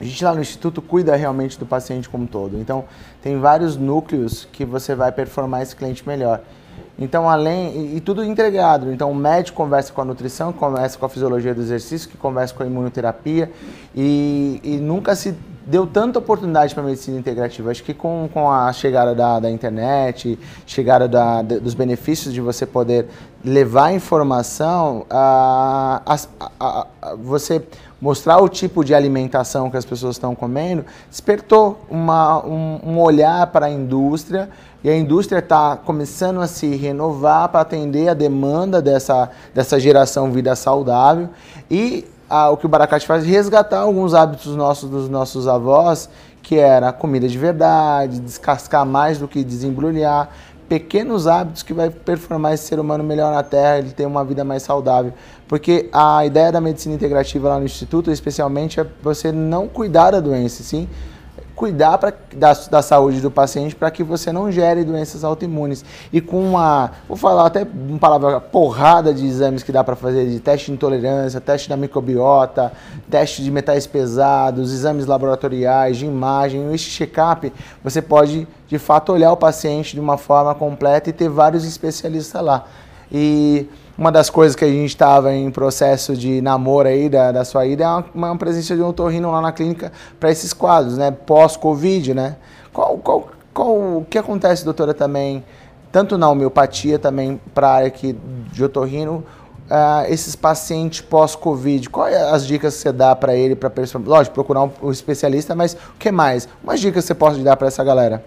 a 0.00 0.04
gente 0.04 0.24
lá 0.24 0.34
no 0.34 0.40
Instituto 0.40 0.82
cuida 0.82 1.14
realmente 1.16 1.58
do 1.58 1.66
paciente 1.66 2.08
como 2.08 2.24
um 2.24 2.26
todo. 2.26 2.58
Então, 2.58 2.84
tem 3.22 3.38
vários 3.38 3.76
núcleos 3.76 4.48
que 4.52 4.64
você 4.64 4.94
vai 4.94 5.12
performar 5.12 5.62
esse 5.62 5.74
cliente 5.74 6.06
melhor. 6.06 6.40
Então, 6.98 7.28
além. 7.28 7.76
E, 7.76 7.96
e, 7.96 8.00
tudo 8.00 8.24
integrado. 8.24 8.92
Então, 8.92 9.10
o 9.10 9.14
médico 9.14 9.56
conversa 9.56 9.92
com 9.92 10.00
a 10.00 10.04
nutrição, 10.04 10.52
conversa 10.52 10.98
com 10.98 11.06
a 11.06 11.08
fisiologia 11.08 11.54
do 11.54 11.60
exercício, 11.60 12.08
que 12.08 12.16
conversa 12.16 12.54
com 12.54 12.62
a 12.62 12.66
imunoterapia. 12.66 13.50
E, 13.94 14.60
e 14.62 14.76
nunca 14.76 15.14
se 15.14 15.34
deu 15.66 15.86
tanta 15.86 16.18
oportunidade 16.18 16.74
para 16.74 16.82
a 16.82 16.86
medicina 16.86 17.18
integrativa. 17.18 17.70
Acho 17.70 17.82
que 17.82 17.94
com, 17.94 18.28
com 18.32 18.50
a 18.50 18.72
chegada 18.72 19.14
da, 19.14 19.40
da 19.40 19.50
internet, 19.50 20.38
chegada 20.66 21.08
da, 21.08 21.42
dos 21.42 21.74
benefícios 21.74 22.32
de 22.32 22.40
você 22.40 22.66
poder 22.66 23.06
levar 23.44 23.92
informação, 23.92 25.06
a, 25.10 26.02
a, 26.06 26.86
a, 27.00 27.14
você 27.16 27.62
mostrar 28.04 28.36
o 28.42 28.50
tipo 28.50 28.84
de 28.84 28.94
alimentação 28.94 29.70
que 29.70 29.78
as 29.78 29.84
pessoas 29.86 30.16
estão 30.16 30.34
comendo, 30.34 30.84
despertou 31.08 31.80
uma, 31.88 32.44
um, 32.44 32.78
um 32.84 33.00
olhar 33.00 33.46
para 33.46 33.64
a 33.64 33.70
indústria 33.70 34.50
e 34.82 34.90
a 34.90 34.94
indústria 34.94 35.38
está 35.38 35.74
começando 35.74 36.42
a 36.42 36.46
se 36.46 36.76
renovar 36.76 37.48
para 37.48 37.62
atender 37.62 38.10
a 38.10 38.12
demanda 38.12 38.82
dessa, 38.82 39.30
dessa 39.54 39.80
geração 39.80 40.30
vida 40.30 40.54
saudável. 40.54 41.30
E 41.70 42.04
a, 42.28 42.50
o 42.50 42.58
que 42.58 42.66
o 42.66 42.68
Baracate 42.68 43.06
faz 43.06 43.24
é 43.24 43.26
resgatar 43.26 43.78
alguns 43.78 44.12
hábitos 44.12 44.54
nossos 44.54 44.90
dos 44.90 45.08
nossos 45.08 45.48
avós, 45.48 46.10
que 46.42 46.58
era 46.58 46.92
comida 46.92 47.26
de 47.26 47.38
verdade, 47.38 48.20
descascar 48.20 48.84
mais 48.84 49.16
do 49.16 49.26
que 49.26 49.42
desembrulhar, 49.42 50.28
pequenos 50.74 51.28
hábitos 51.28 51.62
que 51.62 51.72
vai 51.72 51.88
performar 51.88 52.52
esse 52.52 52.64
ser 52.64 52.80
humano 52.80 53.04
melhor 53.04 53.32
na 53.32 53.44
Terra, 53.44 53.78
ele 53.78 53.92
ter 53.92 54.06
uma 54.06 54.24
vida 54.24 54.42
mais 54.42 54.64
saudável. 54.64 55.12
Porque 55.46 55.88
a 55.92 56.26
ideia 56.26 56.50
da 56.50 56.60
medicina 56.60 56.96
integrativa 56.96 57.48
lá 57.48 57.60
no 57.60 57.64
Instituto, 57.64 58.10
especialmente, 58.10 58.80
é 58.80 58.86
você 59.00 59.30
não 59.30 59.68
cuidar 59.68 60.10
da 60.10 60.18
doença, 60.18 60.64
sim 60.64 60.88
cuidar 61.54 61.98
pra, 61.98 62.12
da, 62.34 62.52
da 62.52 62.82
saúde 62.82 63.20
do 63.20 63.30
paciente 63.30 63.74
para 63.74 63.90
que 63.90 64.02
você 64.02 64.32
não 64.32 64.50
gere 64.50 64.84
doenças 64.84 65.22
autoimunes. 65.22 65.84
E 66.12 66.20
com 66.20 66.42
uma, 66.50 66.90
vou 67.06 67.16
falar 67.16 67.46
até 67.46 67.62
uma 67.62 67.98
palavra, 67.98 68.40
porrada 68.40 69.14
de 69.14 69.24
exames 69.26 69.62
que 69.62 69.70
dá 69.70 69.84
para 69.84 69.94
fazer, 69.94 70.28
de 70.28 70.40
teste 70.40 70.66
de 70.66 70.72
intolerância, 70.72 71.40
teste 71.40 71.68
da 71.68 71.76
microbiota, 71.76 72.72
teste 73.08 73.42
de 73.42 73.50
metais 73.50 73.86
pesados, 73.86 74.72
exames 74.72 75.06
laboratoriais, 75.06 75.96
de 75.96 76.06
imagem, 76.06 76.74
esse 76.74 76.84
check-up, 76.84 77.52
você 77.82 78.02
pode 78.02 78.48
de 78.66 78.78
fato 78.78 79.12
olhar 79.12 79.32
o 79.32 79.36
paciente 79.36 79.94
de 79.94 80.00
uma 80.00 80.18
forma 80.18 80.54
completa 80.54 81.10
e 81.10 81.12
ter 81.12 81.28
vários 81.28 81.64
especialistas 81.64 82.42
lá. 82.42 82.64
E 83.12 83.68
uma 83.96 84.10
das 84.10 84.28
coisas 84.28 84.56
que 84.56 84.64
a 84.64 84.68
gente 84.68 84.88
estava 84.88 85.32
em 85.32 85.50
processo 85.50 86.16
de 86.16 86.40
namoro 86.40 86.88
aí 86.88 87.08
da, 87.08 87.30
da 87.30 87.44
sua 87.44 87.64
ida 87.66 87.84
é 87.84 87.86
uma, 87.86 88.04
uma 88.14 88.36
presença 88.36 88.74
de 88.74 88.82
um 88.82 88.88
otorrino 88.88 89.30
lá 89.30 89.40
na 89.40 89.52
clínica 89.52 89.92
para 90.18 90.30
esses 90.30 90.52
quadros, 90.52 90.98
né? 90.98 91.10
Pós-Covid, 91.10 92.12
né? 92.12 92.36
Qual, 92.72 92.98
qual, 92.98 93.28
qual, 93.52 93.68
o 93.68 94.06
que 94.10 94.18
acontece, 94.18 94.64
doutora, 94.64 94.92
também, 94.92 95.44
tanto 95.92 96.18
na 96.18 96.28
homeopatia, 96.28 96.98
também 96.98 97.40
para 97.54 97.68
a 97.68 97.72
área 97.74 97.86
aqui 97.86 98.16
de 98.52 98.64
otorrino, 98.64 99.24
uh, 99.70 100.04
esses 100.08 100.34
pacientes 100.34 101.00
pós-Covid, 101.00 101.88
quais 101.88 102.14
é 102.16 102.30
as 102.30 102.44
dicas 102.44 102.74
que 102.74 102.80
você 102.80 102.92
dá 102.92 103.14
para 103.14 103.36
ele, 103.36 103.54
para 103.54 103.70
lógico, 104.04 104.34
procurar 104.34 104.64
um, 104.64 104.70
um, 104.82 104.90
especialista, 104.90 105.54
mas 105.54 105.74
o 105.74 105.98
que 105.98 106.10
mais? 106.10 106.48
Umas 106.62 106.80
dicas 106.80 107.04
que 107.04 107.06
você 107.06 107.14
pode 107.14 107.42
dar 107.44 107.56
para 107.56 107.68
essa 107.68 107.84
galera? 107.84 108.24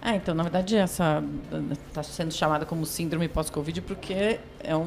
Ah, 0.00 0.14
então, 0.14 0.32
na 0.32 0.44
verdade, 0.44 0.76
essa 0.76 1.22
está 1.88 2.04
sendo 2.04 2.32
chamada 2.32 2.64
como 2.64 2.86
síndrome 2.86 3.28
pós-Covid 3.28 3.80
porque 3.82 4.38
é 4.60 4.76
um 4.76 4.84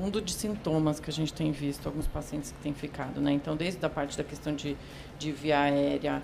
mundo 0.00 0.22
de 0.22 0.32
sintomas 0.32 0.98
que 0.98 1.10
a 1.10 1.12
gente 1.12 1.34
tem 1.34 1.52
visto, 1.52 1.86
alguns 1.86 2.06
pacientes 2.06 2.50
que 2.50 2.58
têm 2.62 2.72
ficado, 2.72 3.20
né? 3.20 3.30
Então, 3.32 3.54
desde 3.54 3.84
a 3.84 3.90
parte 3.90 4.16
da 4.16 4.24
questão 4.24 4.54
de, 4.54 4.74
de 5.18 5.32
via 5.32 5.60
aérea, 5.60 6.22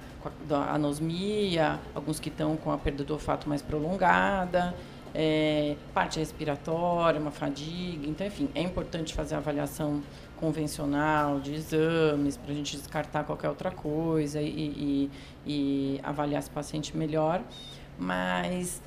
da 0.48 0.72
anosmia, 0.72 1.78
alguns 1.94 2.18
que 2.18 2.30
estão 2.30 2.56
com 2.56 2.72
a 2.72 2.78
perda 2.78 3.04
do 3.04 3.12
olfato 3.12 3.46
mais 3.46 3.60
prolongada, 3.60 4.74
é, 5.14 5.76
parte 5.92 6.18
respiratória, 6.18 7.20
uma 7.20 7.30
fadiga. 7.30 8.06
Então, 8.06 8.26
enfim, 8.26 8.48
é 8.54 8.62
importante 8.62 9.12
fazer 9.12 9.34
a 9.34 9.38
avaliação 9.38 10.02
convencional 10.36 11.40
de 11.40 11.54
exames 11.54 12.36
para 12.36 12.52
a 12.52 12.54
gente 12.54 12.76
descartar 12.76 13.24
qualquer 13.24 13.48
outra 13.48 13.70
coisa 13.70 14.40
e, 14.40 14.48
e, 14.48 15.10
e 15.46 16.00
avaliar 16.02 16.40
esse 16.40 16.50
paciente 16.50 16.96
melhor. 16.96 17.42
Mas 17.98 18.80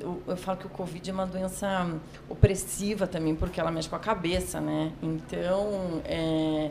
eu, 0.00 0.22
eu, 0.26 0.36
falo 0.36 0.58
que 0.58 0.66
o 0.66 0.70
Covid 0.70 1.08
é 1.08 1.12
uma 1.12 1.26
doença 1.26 1.88
opressiva 2.28 3.06
também, 3.06 3.34
porque 3.34 3.60
ela 3.60 3.70
mexe 3.70 3.88
com 3.88 3.96
a 3.96 4.00
cabeça, 4.00 4.60
né? 4.60 4.92
Então, 5.02 6.02
é, 6.04 6.70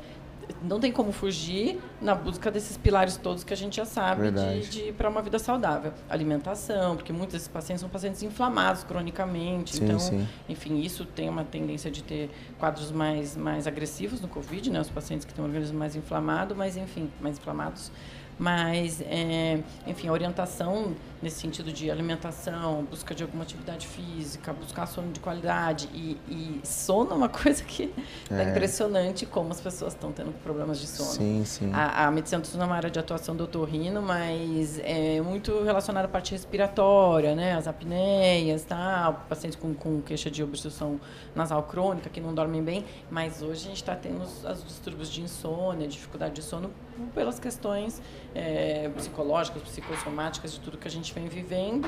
não 0.61 0.79
tem 0.79 0.91
como 0.91 1.11
fugir 1.11 1.79
na 2.01 2.13
busca 2.13 2.51
desses 2.51 2.77
pilares 2.77 3.17
todos 3.17 3.43
que 3.43 3.53
a 3.53 3.57
gente 3.57 3.77
já 3.77 3.85
sabe 3.85 4.31
de, 4.31 4.69
de 4.69 4.91
para 4.93 5.09
uma 5.09 5.21
vida 5.21 5.39
saudável. 5.39 5.93
Alimentação, 6.09 6.95
porque 6.95 7.11
muitos 7.11 7.33
desses 7.33 7.47
pacientes 7.47 7.81
são 7.81 7.89
pacientes 7.89 8.21
inflamados 8.23 8.83
cronicamente. 8.83 9.77
Sim, 9.77 9.85
então, 9.85 9.99
sim. 9.99 10.27
enfim, 10.47 10.79
isso 10.79 11.05
tem 11.05 11.29
uma 11.29 11.43
tendência 11.43 11.89
de 11.89 12.03
ter 12.03 12.29
quadros 12.59 12.91
mais, 12.91 13.35
mais 13.35 13.67
agressivos 13.67 14.21
no 14.21 14.27
Covid, 14.27 14.69
né? 14.69 14.79
Os 14.79 14.89
pacientes 14.89 15.25
que 15.25 15.33
têm 15.33 15.43
um 15.43 15.47
organismo 15.47 15.77
mais 15.77 15.95
inflamado, 15.95 16.55
mas 16.55 16.77
enfim, 16.77 17.09
mais 17.19 17.37
inflamados. 17.37 17.91
Mas, 18.37 19.01
é, 19.01 19.59
enfim, 19.87 20.07
a 20.07 20.11
orientação 20.11 20.95
nesse 21.25 21.39
sentido 21.39 21.71
de 21.71 21.89
alimentação, 21.89 22.83
busca 22.83 23.15
de 23.15 23.23
alguma 23.23 23.43
atividade 23.43 23.87
física, 23.87 24.53
buscar 24.53 24.85
sono 24.85 25.11
de 25.11 25.19
qualidade. 25.19 25.89
E, 25.91 26.17
e 26.29 26.61
sono 26.63 27.11
é 27.11 27.13
uma 27.15 27.29
coisa 27.29 27.63
que 27.63 27.91
é, 28.29 28.43
é 28.43 28.49
impressionante 28.49 29.25
como 29.25 29.51
as 29.51 29.59
pessoas 29.59 29.93
estão 29.93 30.11
tendo 30.11 30.31
problemas 30.43 30.79
de 30.79 30.85
sono. 30.85 31.09
Sim, 31.09 31.43
sim. 31.43 31.71
A, 31.73 32.05
a 32.05 32.11
medicina 32.11 32.41
do 32.41 32.47
sono 32.47 32.63
é 32.63 32.65
uma 32.67 32.75
área 32.75 32.91
de 32.91 32.99
atuação 32.99 33.35
do 33.35 33.45
otorrino, 33.45 34.01
mas 34.01 34.79
é 34.83 35.19
muito 35.21 35.63
relacionada 35.63 36.05
à 36.05 36.09
parte 36.09 36.31
respiratória, 36.31 37.33
né? 37.33 37.55
As 37.55 37.67
apneias, 37.67 38.63
tá? 38.63 39.25
pacientes 39.27 39.57
com, 39.57 39.73
com 39.73 40.01
queixa 40.01 40.29
de 40.29 40.43
obstrução 40.43 40.99
nasal 41.33 41.63
crônica, 41.63 42.09
que 42.09 42.21
não 42.21 42.35
dormem 42.35 42.63
bem. 42.63 42.85
Mas 43.09 43.41
hoje 43.41 43.65
a 43.65 43.67
gente 43.69 43.77
está 43.77 43.95
tendo 43.95 44.21
os, 44.21 44.43
os 44.43 44.63
distúrbios 44.63 45.09
de 45.09 45.21
insônia, 45.21 45.87
dificuldade 45.87 46.35
de 46.35 46.43
sono, 46.43 46.69
pelas 47.13 47.39
questões 47.39 48.01
é, 48.35 48.89
psicológicas, 48.95 49.63
psicossomáticas, 49.63 50.53
de 50.53 50.59
tudo 50.59 50.77
que 50.77 50.87
a 50.87 50.91
gente 50.91 51.13
vem 51.13 51.27
vivendo. 51.27 51.87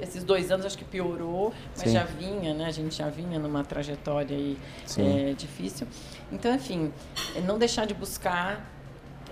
Esses 0.00 0.22
dois 0.22 0.50
anos 0.50 0.64
acho 0.64 0.78
que 0.78 0.84
piorou, 0.84 1.52
mas 1.76 1.88
Sim. 1.88 1.92
já 1.92 2.04
vinha, 2.04 2.54
né? 2.54 2.66
A 2.66 2.70
gente 2.70 2.96
já 2.96 3.08
vinha 3.08 3.38
numa 3.38 3.64
trajetória 3.64 4.36
aí, 4.36 4.56
é, 4.96 5.32
difícil. 5.32 5.86
Então, 6.30 6.54
enfim, 6.54 6.92
é 7.34 7.40
não 7.40 7.58
deixar 7.58 7.84
de 7.84 7.94
buscar 7.94 8.77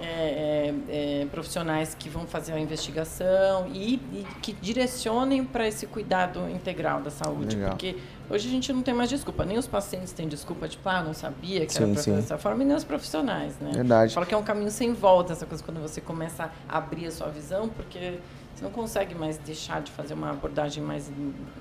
é, 0.00 0.74
é, 0.88 1.22
é, 1.22 1.26
profissionais 1.26 1.94
que 1.94 2.08
vão 2.08 2.26
fazer 2.26 2.52
a 2.52 2.60
investigação 2.60 3.66
e, 3.72 3.94
e 3.94 4.26
que 4.42 4.52
direcionem 4.52 5.44
para 5.44 5.66
esse 5.66 5.86
cuidado 5.86 6.48
integral 6.50 7.00
da 7.00 7.10
saúde. 7.10 7.56
Legal. 7.56 7.70
Porque 7.70 7.96
hoje 8.28 8.46
a 8.48 8.50
gente 8.50 8.72
não 8.72 8.82
tem 8.82 8.92
mais 8.92 9.08
desculpa. 9.08 9.44
Nem 9.44 9.56
os 9.58 9.66
pacientes 9.66 10.12
têm 10.12 10.28
desculpa 10.28 10.68
de, 10.68 10.76
tipo, 10.76 10.88
ah, 10.88 11.02
não 11.02 11.14
sabia 11.14 11.64
que 11.64 11.72
sim, 11.72 11.78
era 11.78 11.92
para 11.92 12.02
fazer 12.02 12.16
dessa 12.16 12.38
forma, 12.38 12.62
e 12.62 12.66
nem 12.66 12.76
os 12.76 12.84
profissionais, 12.84 13.58
né? 13.58 13.70
Verdade. 13.72 14.12
Fala 14.14 14.26
que 14.26 14.34
é 14.34 14.36
um 14.36 14.42
caminho 14.42 14.70
sem 14.70 14.92
volta 14.92 15.32
essa 15.32 15.46
coisa 15.46 15.62
quando 15.64 15.80
você 15.80 16.00
começa 16.00 16.50
a 16.68 16.78
abrir 16.78 17.06
a 17.06 17.10
sua 17.10 17.28
visão, 17.28 17.68
porque 17.68 18.18
você 18.54 18.64
não 18.64 18.70
consegue 18.70 19.14
mais 19.14 19.36
deixar 19.38 19.82
de 19.82 19.92
fazer 19.92 20.14
uma 20.14 20.30
abordagem 20.30 20.82
mais 20.82 21.10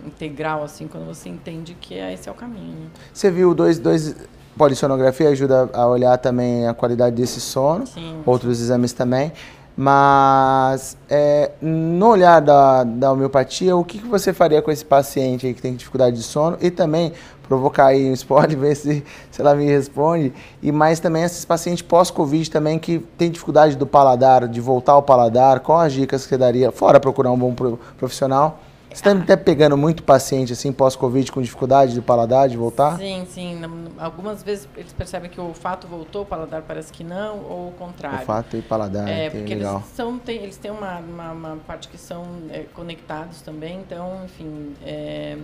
integral, 0.06 0.64
assim, 0.64 0.88
quando 0.88 1.06
você 1.06 1.30
entende 1.30 1.76
que 1.80 1.94
esse 1.94 2.30
é 2.30 2.32
o 2.32 2.36
caminho. 2.36 2.74
Né? 2.74 2.90
Você 3.14 3.30
viu 3.30 3.54
dois, 3.54 3.80
dois 3.80 4.16
polissonografia 4.58 5.30
ajuda 5.30 5.70
a 5.74 5.88
olhar 5.88 6.18
também 6.18 6.68
a 6.68 6.74
qualidade 6.74 7.16
desse 7.16 7.40
sono, 7.40 7.86
Sim. 7.86 8.22
outros 8.26 8.62
exames 8.62 8.94
também. 8.94 9.32
Mas 9.78 10.96
é, 11.10 11.52
no 11.62 12.08
olhar 12.08 12.40
da, 12.40 12.86
da 12.86 13.12
homeopatia, 13.12 13.76
o 13.76 13.84
que, 13.84 14.00
que 14.00 14.08
você 14.08 14.32
faria 14.32 14.62
com 14.62 14.72
esse 14.72 14.86
paciente 14.86 15.54
que 15.54 15.62
tem 15.62 15.76
dificuldade 15.76 16.16
de 16.16 16.24
sono? 16.24 16.58
E 16.62 16.72
também 16.72 17.12
provocar 17.46 17.88
aí 17.88 18.10
um 18.10 18.14
spoiler, 18.14 18.56
ver 18.58 18.76
se, 18.76 19.04
se 19.30 19.42
ela 19.42 19.54
me 19.54 19.66
responde. 19.66 20.34
E 20.64 20.72
mais 20.72 21.02
também 21.02 21.24
esses 21.24 21.44
pacientes 21.44 21.82
pós-Covid 21.82 22.50
também 22.50 22.80
que 22.80 23.00
tem 23.18 23.30
dificuldade 23.30 23.76
do 23.76 23.86
paladar, 23.86 24.48
de 24.48 24.62
voltar 24.62 24.94
ao 24.94 25.04
paladar. 25.04 25.60
Qual 25.60 25.80
as 25.80 25.92
dicas 25.92 26.24
que 26.24 26.30
você 26.30 26.38
daria? 26.38 26.72
Fora 26.72 26.98
procurar 26.98 27.32
um 27.32 27.38
bom 27.38 27.54
profissional 27.98 28.62
você 28.96 29.10
está 29.10 29.12
até 29.12 29.36
pegando 29.36 29.76
muito 29.76 30.04
paciente 30.04 30.54
assim 30.54 30.72
pós-Covid 30.72 31.30
com 31.30 31.42
dificuldade 31.42 31.94
de 31.94 32.02
paladar, 32.02 32.48
de 32.48 32.56
voltar? 32.56 32.98
Sim, 32.98 33.28
sim. 33.30 33.62
Algumas 33.98 34.42
vezes 34.42 34.70
eles 34.78 34.94
percebem 34.94 35.30
que 35.30 35.40
o 35.40 35.48
olfato 35.48 35.86
voltou, 35.86 36.22
o 36.22 36.26
paladar 36.26 36.62
parece 36.62 36.94
que 36.94 37.04
não, 37.04 37.40
ou 37.40 37.68
o 37.70 37.72
contrário. 37.74 38.20
Olfato 38.20 38.56
e 38.56 38.62
paladar, 38.62 39.08
é, 39.08 39.30
porque 39.30 39.52
eles 39.52 39.68
são 39.94 40.18
tem, 40.18 40.38
eles 40.38 40.56
têm 40.56 40.72
uma, 40.72 41.00
uma, 41.00 41.32
uma 41.32 41.58
parte 41.68 41.90
que 41.90 41.98
são 41.98 42.24
é, 42.50 42.64
conectados 42.74 43.42
também, 43.42 43.80
então, 43.80 44.24
enfim. 44.24 44.74
É... 44.82 45.38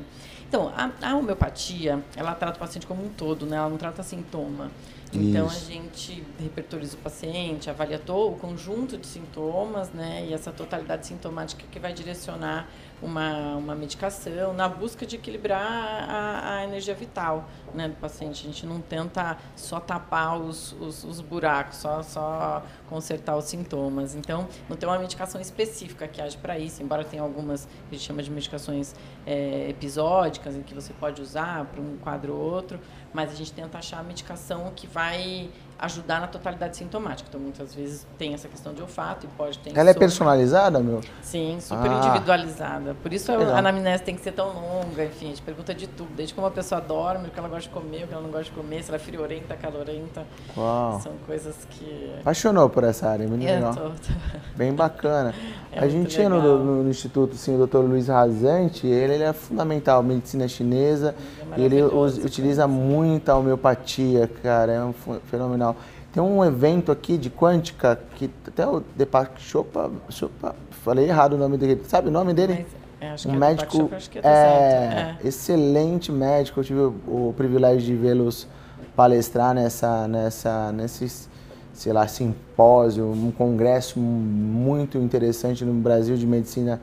Então, 0.47 0.71
a, 0.75 0.89
a, 1.01 1.15
homeopatia, 1.15 2.03
ela 2.15 2.33
trata 2.35 2.57
o 2.57 2.59
paciente 2.59 2.85
como 2.85 3.03
um 3.03 3.09
todo, 3.09 3.45
né? 3.45 3.57
Ela 3.57 3.69
não 3.69 3.77
trata 3.77 4.01
sintoma. 4.03 4.69
Então 5.13 5.47
Isso. 5.47 5.55
a 5.55 5.73
gente 5.73 6.23
repertoriza 6.39 6.95
o 6.95 6.99
paciente, 6.99 7.69
avalia 7.69 7.99
todo 7.99 8.33
o 8.33 8.37
conjunto 8.37 8.97
de 8.97 9.05
sintomas, 9.05 9.89
né? 9.91 10.25
E 10.29 10.33
essa 10.33 10.51
totalidade 10.51 11.05
sintomática 11.05 11.63
que 11.69 11.79
vai 11.79 11.91
direcionar 11.91 12.69
uma, 13.01 13.55
uma 13.57 13.75
medicação 13.75 14.53
na 14.53 14.69
busca 14.69 15.05
de 15.05 15.17
equilibrar 15.17 15.61
a, 16.09 16.57
a 16.57 16.63
energia 16.63 16.95
vital 16.95 17.49
né, 17.73 17.87
do 17.87 17.95
paciente. 17.95 18.47
A 18.47 18.51
gente 18.51 18.65
não 18.65 18.81
tenta 18.81 19.37
só 19.55 19.79
tapar 19.79 20.39
os, 20.39 20.73
os, 20.73 21.03
os, 21.03 21.21
buracos, 21.21 21.77
só, 21.77 22.01
só 22.03 22.63
consertar 22.89 23.35
os 23.37 23.45
sintomas. 23.45 24.15
Então, 24.15 24.47
não 24.69 24.75
tem 24.75 24.87
uma 24.87 24.99
medicação 24.99 25.39
específica 25.39 26.07
que 26.07 26.21
age 26.21 26.37
para 26.37 26.57
isso, 26.57 26.81
embora 26.81 27.03
tenha 27.03 27.21
algumas 27.21 27.65
que 27.65 27.95
a 27.95 27.97
gente 27.97 28.05
chama 28.05 28.23
de 28.23 28.31
medicações 28.31 28.95
é, 29.25 29.69
episódicas, 29.69 30.55
em 30.55 30.61
que 30.61 30.73
você 30.73 30.93
pode 30.93 31.21
usar 31.21 31.65
para 31.65 31.81
um 31.81 31.97
quadro 31.97 32.33
ou 32.33 32.41
outro, 32.41 32.79
mas 33.13 33.31
a 33.31 33.35
gente 33.35 33.51
tenta 33.53 33.77
achar 33.77 33.99
a 33.99 34.03
medicação 34.03 34.71
que 34.75 34.87
vai 34.87 35.49
ajudar 35.81 36.21
na 36.21 36.27
totalidade 36.27 36.77
sintomática. 36.77 37.27
Então, 37.27 37.41
muitas 37.41 37.73
vezes 37.73 38.05
tem 38.17 38.35
essa 38.35 38.47
questão 38.47 38.71
de 38.73 38.81
olfato 38.81 39.25
e 39.25 39.29
pode 39.29 39.57
ter. 39.57 39.75
Ela 39.75 39.89
é 39.89 39.93
personalizada, 39.93 40.79
meu? 40.79 41.01
Sim, 41.23 41.57
super 41.59 41.89
ah. 41.89 41.97
individualizada. 41.97 42.95
Por 43.01 43.11
isso 43.11 43.31
Legal. 43.31 43.55
a 43.55 43.57
anamnese 43.57 44.03
tem 44.03 44.15
que 44.15 44.21
ser 44.21 44.33
tão 44.33 44.47
longa, 44.47 45.03
enfim, 45.03 45.25
a 45.25 45.29
gente 45.29 45.41
pergunta 45.41 45.73
de 45.73 45.87
tudo, 45.87 46.11
desde 46.15 46.35
como 46.35 46.45
a 46.45 46.51
pessoa 46.51 46.79
dorme, 46.79 47.29
o 47.29 47.31
que 47.31 47.39
ela 47.39 47.49
gosta 47.49 47.67
de 47.67 47.69
comer, 47.69 48.03
o 48.03 48.07
que 48.07 48.13
ela 48.13 48.21
não 48.21 48.29
gosta 48.29 48.45
de 48.45 48.51
comer, 48.51 48.83
se 48.83 48.89
ela 48.89 48.97
é 48.97 48.99
friorenta, 48.99 49.55
calorenta. 49.55 50.23
Uau. 50.55 51.01
São 51.01 51.13
coisas 51.25 51.55
que. 51.71 52.15
Apaixonou 52.21 52.69
por 52.69 52.83
essa 52.83 53.09
área, 53.09 53.27
muito 53.27 53.45
é, 53.45 53.55
legal. 53.55 53.73
Tô, 53.73 53.89
tô... 53.89 54.13
Bem 54.55 54.73
bacana. 54.73 55.33
É 55.71 55.79
a 55.79 55.87
gente 55.87 56.09
tinha 56.09 56.29
no, 56.29 56.83
no, 56.83 56.89
Instituto, 56.91 57.35
sim, 57.35 57.59
o 57.59 57.65
Dr. 57.65 57.77
Luiz 57.77 58.07
Razante, 58.07 58.85
ele, 58.85 59.13
ele 59.15 59.23
é 59.23 59.33
fundamental, 59.33 60.03
medicina 60.03 60.47
chinesa, 60.47 61.15
é 61.57 61.61
ele 61.61 61.81
utiliza 61.81 62.67
muito 62.67 63.29
a 63.29 63.37
homeopatia, 63.37 64.29
cara, 64.43 64.71
é 64.73 64.83
um 64.83 64.93
fenomenal. 65.25 65.70
Tem 66.13 66.21
um 66.21 66.43
evento 66.43 66.91
aqui 66.91 67.17
de 67.17 67.29
quântica 67.29 67.97
que 68.15 68.29
até 68.45 68.67
o 68.67 68.83
Deepak 68.95 69.41
Chopra, 69.41 69.89
Chopra 70.09 70.55
falei 70.83 71.07
errado 71.07 71.33
o 71.33 71.37
nome 71.37 71.57
dele. 71.57 71.81
Sabe 71.87 72.09
o 72.09 72.11
nome 72.11 72.33
dele? 72.33 72.65
Mas, 72.99 73.25
é, 73.25 73.29
um 73.29 73.33
é 73.33 73.37
médico 73.37 73.77
Chopra, 73.77 73.97
é, 74.15 74.29
é, 74.29 75.17
é, 75.23 75.27
excelente 75.27 76.11
médico. 76.11 76.59
Eu 76.59 76.63
tive 76.63 76.79
o, 76.79 76.93
o 77.07 77.33
privilégio 77.37 77.81
de 77.81 77.95
vê-los 77.95 78.47
palestrar 78.95 79.53
nessa, 79.53 80.07
nessa, 80.07 80.71
nesse, 80.73 81.29
sei 81.73 81.93
lá, 81.93 82.07
simpósio, 82.07 83.09
um 83.09 83.31
congresso 83.31 83.97
muito 83.97 84.97
interessante 84.97 85.63
no 85.63 85.73
Brasil 85.73 86.17
de 86.17 86.27
medicina 86.27 86.81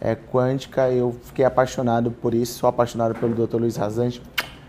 é, 0.00 0.14
quântica. 0.14 0.90
Eu 0.90 1.14
fiquei 1.22 1.44
apaixonado 1.44 2.10
por 2.10 2.32
isso, 2.32 2.58
sou 2.58 2.68
apaixonado 2.68 3.14
pelo 3.14 3.46
Dr. 3.46 3.58
Luiz 3.58 3.76
Razante. 3.76 4.22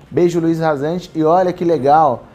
Beijo, 0.09 0.41
Luiz 0.41 0.59
Razante. 0.59 1.09
E 1.15 1.23
olha 1.23 1.53
que 1.53 1.63
legal 1.63 2.25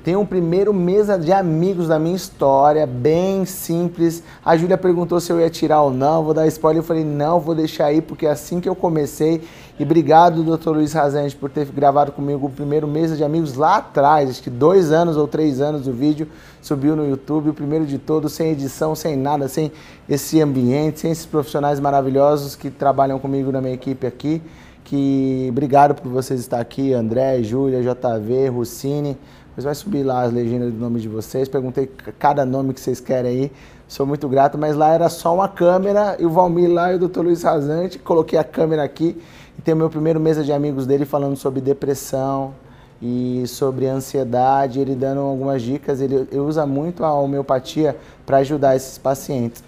tem 0.00 0.16
um 0.16 0.24
primeiro 0.24 0.72
mesa 0.72 1.18
de 1.18 1.32
amigos 1.32 1.88
da 1.88 1.98
minha 1.98 2.16
história, 2.16 2.86
bem 2.86 3.44
simples. 3.44 4.22
A 4.44 4.56
Júlia 4.56 4.78
perguntou 4.78 5.20
se 5.20 5.30
eu 5.30 5.38
ia 5.38 5.50
tirar 5.50 5.82
ou 5.82 5.92
não, 5.92 6.24
vou 6.24 6.32
dar 6.32 6.46
spoiler. 6.46 6.80
Eu 6.80 6.86
falei, 6.86 7.04
não, 7.04 7.38
vou 7.38 7.54
deixar 7.54 7.86
aí, 7.86 8.00
porque 8.00 8.26
é 8.26 8.30
assim 8.30 8.60
que 8.60 8.68
eu 8.68 8.74
comecei. 8.74 9.42
E 9.78 9.84
obrigado, 9.84 10.42
doutor 10.42 10.76
Luiz 10.76 10.92
Razende, 10.92 11.34
por 11.34 11.50
ter 11.50 11.66
gravado 11.66 12.12
comigo 12.12 12.46
o 12.46 12.50
primeiro 12.50 12.86
Mesa 12.86 13.16
de 13.16 13.24
Amigos 13.24 13.54
lá 13.54 13.76
atrás, 13.76 14.30
acho 14.30 14.42
que 14.42 14.50
dois 14.50 14.92
anos 14.92 15.16
ou 15.16 15.26
três 15.26 15.60
anos 15.60 15.88
o 15.88 15.92
vídeo 15.92 16.28
subiu 16.60 16.94
no 16.94 17.08
YouTube, 17.08 17.50
o 17.50 17.54
primeiro 17.54 17.86
de 17.86 17.98
todos, 17.98 18.32
sem 18.32 18.50
edição, 18.50 18.94
sem 18.94 19.16
nada, 19.16 19.48
sem 19.48 19.72
esse 20.08 20.40
ambiente, 20.40 21.00
sem 21.00 21.10
esses 21.10 21.26
profissionais 21.26 21.80
maravilhosos 21.80 22.54
que 22.54 22.70
trabalham 22.70 23.18
comigo 23.18 23.50
na 23.50 23.60
minha 23.60 23.74
equipe 23.74 24.06
aqui. 24.06 24.42
Que 24.84 25.46
obrigado 25.50 25.94
por 25.94 26.10
vocês 26.10 26.40
estar 26.40 26.60
aqui, 26.60 26.92
André, 26.92 27.42
Júlia, 27.42 27.82
JV, 27.82 28.48
Rucine. 28.48 29.16
Mas 29.54 29.64
vai 29.64 29.74
subir 29.74 30.02
lá 30.02 30.22
as 30.22 30.32
legendas 30.32 30.72
do 30.72 30.78
nome 30.78 31.00
de 31.00 31.08
vocês. 31.08 31.48
Perguntei 31.48 31.86
cada 32.18 32.44
nome 32.44 32.72
que 32.72 32.80
vocês 32.80 33.00
querem 33.00 33.30
aí. 33.30 33.52
Sou 33.86 34.06
muito 34.06 34.26
grato, 34.28 34.56
mas 34.56 34.74
lá 34.74 34.94
era 34.94 35.10
só 35.10 35.34
uma 35.34 35.48
câmera 35.48 36.16
e 36.18 36.24
o 36.24 36.30
Valmir 36.30 36.70
lá 36.70 36.92
e 36.92 36.96
o 36.96 37.08
Dr. 37.08 37.20
Luiz 37.20 37.42
Razante. 37.42 37.98
Coloquei 37.98 38.38
a 38.38 38.44
câmera 38.44 38.82
aqui 38.82 39.20
e 39.58 39.60
tem 39.60 39.74
o 39.74 39.76
meu 39.76 39.90
primeiro 39.90 40.18
mesa 40.18 40.42
de 40.42 40.52
amigos 40.52 40.86
dele 40.86 41.04
falando 41.04 41.36
sobre 41.36 41.60
depressão 41.60 42.54
e 43.02 43.44
sobre 43.46 43.86
ansiedade. 43.86 44.80
Ele 44.80 44.94
dando 44.94 45.20
algumas 45.20 45.60
dicas. 45.60 46.00
Ele, 46.00 46.26
ele 46.30 46.40
usa 46.40 46.64
muito 46.64 47.04
a 47.04 47.12
homeopatia 47.12 47.94
para 48.24 48.38
ajudar 48.38 48.74
esses 48.74 48.96
pacientes. 48.96 49.62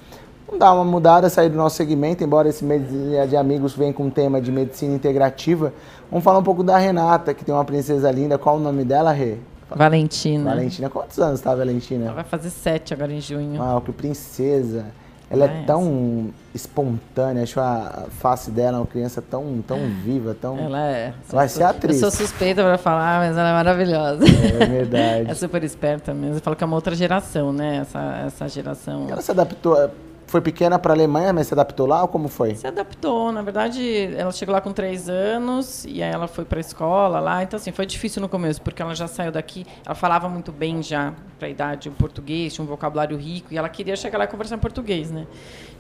Vamos 0.46 0.60
dar 0.60 0.72
uma 0.72 0.84
mudada, 0.84 1.28
sair 1.28 1.48
do 1.48 1.56
nosso 1.56 1.76
segmento, 1.76 2.22
embora 2.22 2.48
esse 2.48 2.64
mês 2.64 2.82
de 3.28 3.36
amigos 3.36 3.74
venha 3.74 3.92
com 3.92 4.04
um 4.04 4.10
tema 4.10 4.40
de 4.40 4.52
medicina 4.52 4.94
integrativa. 4.94 5.72
Vamos 6.10 6.24
falar 6.24 6.38
um 6.38 6.42
pouco 6.42 6.62
da 6.62 6.78
Renata, 6.78 7.34
que 7.34 7.44
tem 7.44 7.54
uma 7.54 7.64
princesa 7.64 8.10
linda. 8.10 8.38
Qual 8.38 8.56
o 8.56 8.60
nome 8.60 8.84
dela, 8.84 9.10
Rê? 9.10 9.38
Valentina. 9.76 10.50
Valentina, 10.50 10.90
quantos 10.90 11.18
anos 11.18 11.40
tá, 11.40 11.54
Valentina? 11.54 12.06
Ela 12.06 12.14
vai 12.14 12.24
fazer 12.24 12.50
sete 12.50 12.94
agora 12.94 13.12
em 13.12 13.20
junho. 13.20 13.62
Ah, 13.62 13.80
que 13.84 13.92
princesa. 13.92 14.86
Ela 15.30 15.46
é, 15.46 15.62
é 15.62 15.64
tão 15.64 16.30
espontânea, 16.54 17.42
acho 17.42 17.58
a 17.58 18.06
face 18.10 18.50
dela 18.50 18.78
uma 18.78 18.86
criança 18.86 19.22
tão, 19.22 19.62
tão 19.66 19.78
viva, 20.04 20.36
tão. 20.38 20.58
Ela 20.58 20.86
é. 20.86 21.14
Vai 21.28 21.48
ser 21.48 21.64
atriz. 21.64 22.00
Eu 22.00 22.10
sou 22.10 22.26
suspeita 22.26 22.62
para 22.62 22.78
falar, 22.78 23.20
mas 23.20 23.36
ela 23.36 23.48
é 23.48 23.52
maravilhosa. 23.52 24.24
É 24.24 24.66
verdade. 24.66 25.30
é 25.32 25.34
super 25.34 25.64
esperta 25.64 26.12
mesmo. 26.12 26.36
Eu 26.36 26.40
falo 26.40 26.54
que 26.54 26.62
é 26.62 26.66
uma 26.66 26.76
outra 26.76 26.94
geração, 26.94 27.52
né? 27.52 27.78
Essa, 27.78 28.22
essa 28.26 28.48
geração. 28.48 29.08
Ela 29.10 29.22
se 29.22 29.30
adaptou 29.30 29.90
foi 30.34 30.40
pequena 30.40 30.80
para 30.80 30.92
a 30.92 30.96
Alemanha, 30.96 31.32
mas 31.32 31.46
se 31.46 31.54
adaptou 31.54 31.86
lá 31.86 32.02
ou 32.02 32.08
como 32.08 32.26
foi? 32.26 32.56
Se 32.56 32.66
adaptou, 32.66 33.30
na 33.30 33.40
verdade, 33.40 34.12
ela 34.16 34.32
chegou 34.32 34.52
lá 34.52 34.60
com 34.60 34.72
três 34.72 35.08
anos 35.08 35.84
e 35.84 36.02
aí 36.02 36.10
ela 36.10 36.26
foi 36.26 36.44
para 36.44 36.58
a 36.58 36.60
escola 36.60 37.20
lá. 37.20 37.44
Então, 37.44 37.56
assim, 37.56 37.70
foi 37.70 37.86
difícil 37.86 38.20
no 38.20 38.28
começo, 38.28 38.60
porque 38.60 38.82
ela 38.82 38.96
já 38.96 39.06
saiu 39.06 39.30
daqui, 39.30 39.64
ela 39.86 39.94
falava 39.94 40.28
muito 40.28 40.50
bem 40.50 40.82
já 40.82 41.14
para 41.38 41.46
a 41.46 41.50
idade 41.50 41.88
o 41.88 41.92
português, 41.92 42.52
tinha 42.52 42.64
um 42.64 42.66
vocabulário 42.66 43.16
rico 43.16 43.54
e 43.54 43.56
ela 43.56 43.68
queria 43.68 43.94
chegar 43.94 44.18
lá 44.18 44.24
e 44.24 44.26
conversar 44.26 44.56
em 44.56 44.58
português, 44.58 45.08
né? 45.08 45.24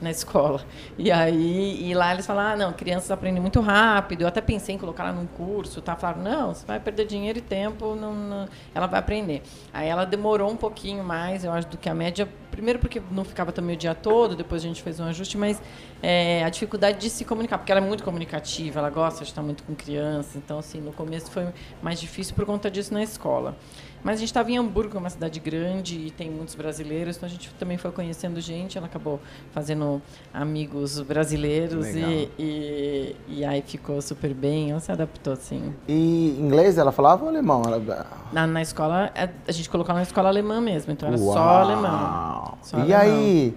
Na 0.00 0.12
escola. 0.12 0.60
E 0.96 1.10
aí, 1.10 1.90
e 1.90 1.92
lá 1.92 2.12
eles 2.12 2.24
falaram, 2.24 2.52
ah, 2.52 2.56
não, 2.66 2.72
crianças 2.72 3.10
aprendem 3.10 3.40
muito 3.40 3.60
rápido. 3.60 4.22
Eu 4.22 4.28
até 4.28 4.40
pensei 4.40 4.76
em 4.76 4.78
colocar 4.78 5.02
ela 5.02 5.12
num 5.12 5.26
curso, 5.26 5.82
tá? 5.82 5.96
Falaram, 5.96 6.22
não, 6.22 6.54
você 6.54 6.64
vai 6.64 6.78
perder 6.78 7.06
dinheiro 7.06 7.38
e 7.38 7.42
tempo, 7.42 7.96
não, 7.96 8.14
não, 8.14 8.48
ela 8.72 8.86
vai 8.86 9.00
aprender. 9.00 9.42
Aí 9.72 9.88
ela 9.88 10.04
demorou 10.04 10.48
um 10.48 10.56
pouquinho 10.56 11.02
mais, 11.02 11.44
eu 11.44 11.50
acho, 11.50 11.66
do 11.66 11.76
que 11.76 11.88
a 11.88 11.94
média 11.94 12.28
primeiro 12.54 12.78
porque 12.78 13.02
não 13.10 13.24
ficava 13.24 13.50
também 13.50 13.74
o 13.74 13.78
dia 13.78 13.94
todo, 13.94 14.36
depois 14.36 14.62
a 14.62 14.66
gente 14.68 14.82
fez 14.82 15.00
um 15.00 15.04
ajuste, 15.04 15.36
mas 15.36 15.60
é, 16.06 16.44
a 16.44 16.50
dificuldade 16.50 16.98
de 16.98 17.08
se 17.08 17.24
comunicar, 17.24 17.56
porque 17.56 17.72
ela 17.72 17.80
é 17.80 17.84
muito 17.84 18.04
comunicativa, 18.04 18.78
ela 18.78 18.90
gosta 18.90 19.24
de 19.24 19.30
estar 19.30 19.40
muito 19.40 19.62
com 19.62 19.74
criança, 19.74 20.36
então 20.36 20.58
assim, 20.58 20.78
no 20.78 20.92
começo 20.92 21.30
foi 21.30 21.46
mais 21.82 21.98
difícil 21.98 22.34
por 22.34 22.44
conta 22.44 22.70
disso 22.70 22.92
na 22.92 23.02
escola. 23.02 23.56
Mas 24.02 24.16
a 24.16 24.18
gente 24.18 24.28
estava 24.28 24.50
em 24.50 24.58
Hamburgo, 24.58 24.90
que 24.90 24.96
é 24.98 25.00
uma 25.00 25.08
cidade 25.08 25.40
grande 25.40 25.96
e 25.96 26.10
tem 26.10 26.30
muitos 26.30 26.54
brasileiros, 26.54 27.16
então 27.16 27.26
a 27.26 27.30
gente 27.30 27.48
também 27.54 27.78
foi 27.78 27.90
conhecendo 27.90 28.38
gente. 28.38 28.76
Ela 28.76 28.86
acabou 28.86 29.18
fazendo 29.50 30.02
amigos 30.30 31.00
brasileiros 31.00 31.86
e, 31.86 32.28
e, 32.38 33.16
e, 33.26 33.44
aí 33.46 33.62
ficou 33.62 34.02
super 34.02 34.34
bem. 34.34 34.72
Ela 34.72 34.80
se 34.80 34.92
adaptou, 34.92 35.32
assim. 35.32 35.74
E 35.88 36.36
inglês 36.38 36.76
ela 36.76 36.92
falava 36.92 37.22
ou 37.22 37.30
alemão? 37.30 37.62
Ela... 37.64 38.06
Na, 38.30 38.46
na 38.46 38.60
escola, 38.60 39.10
é, 39.14 39.30
a 39.48 39.52
gente 39.52 39.70
colocou 39.70 39.94
na 39.94 40.02
escola 40.02 40.28
alemã 40.28 40.60
mesmo, 40.60 40.92
então 40.92 41.08
era 41.08 41.18
Uau. 41.18 41.32
só 41.32 41.62
alemão. 41.62 42.58
Só 42.60 42.76
e 42.80 42.92
alemão. 42.92 43.00
aí? 43.00 43.54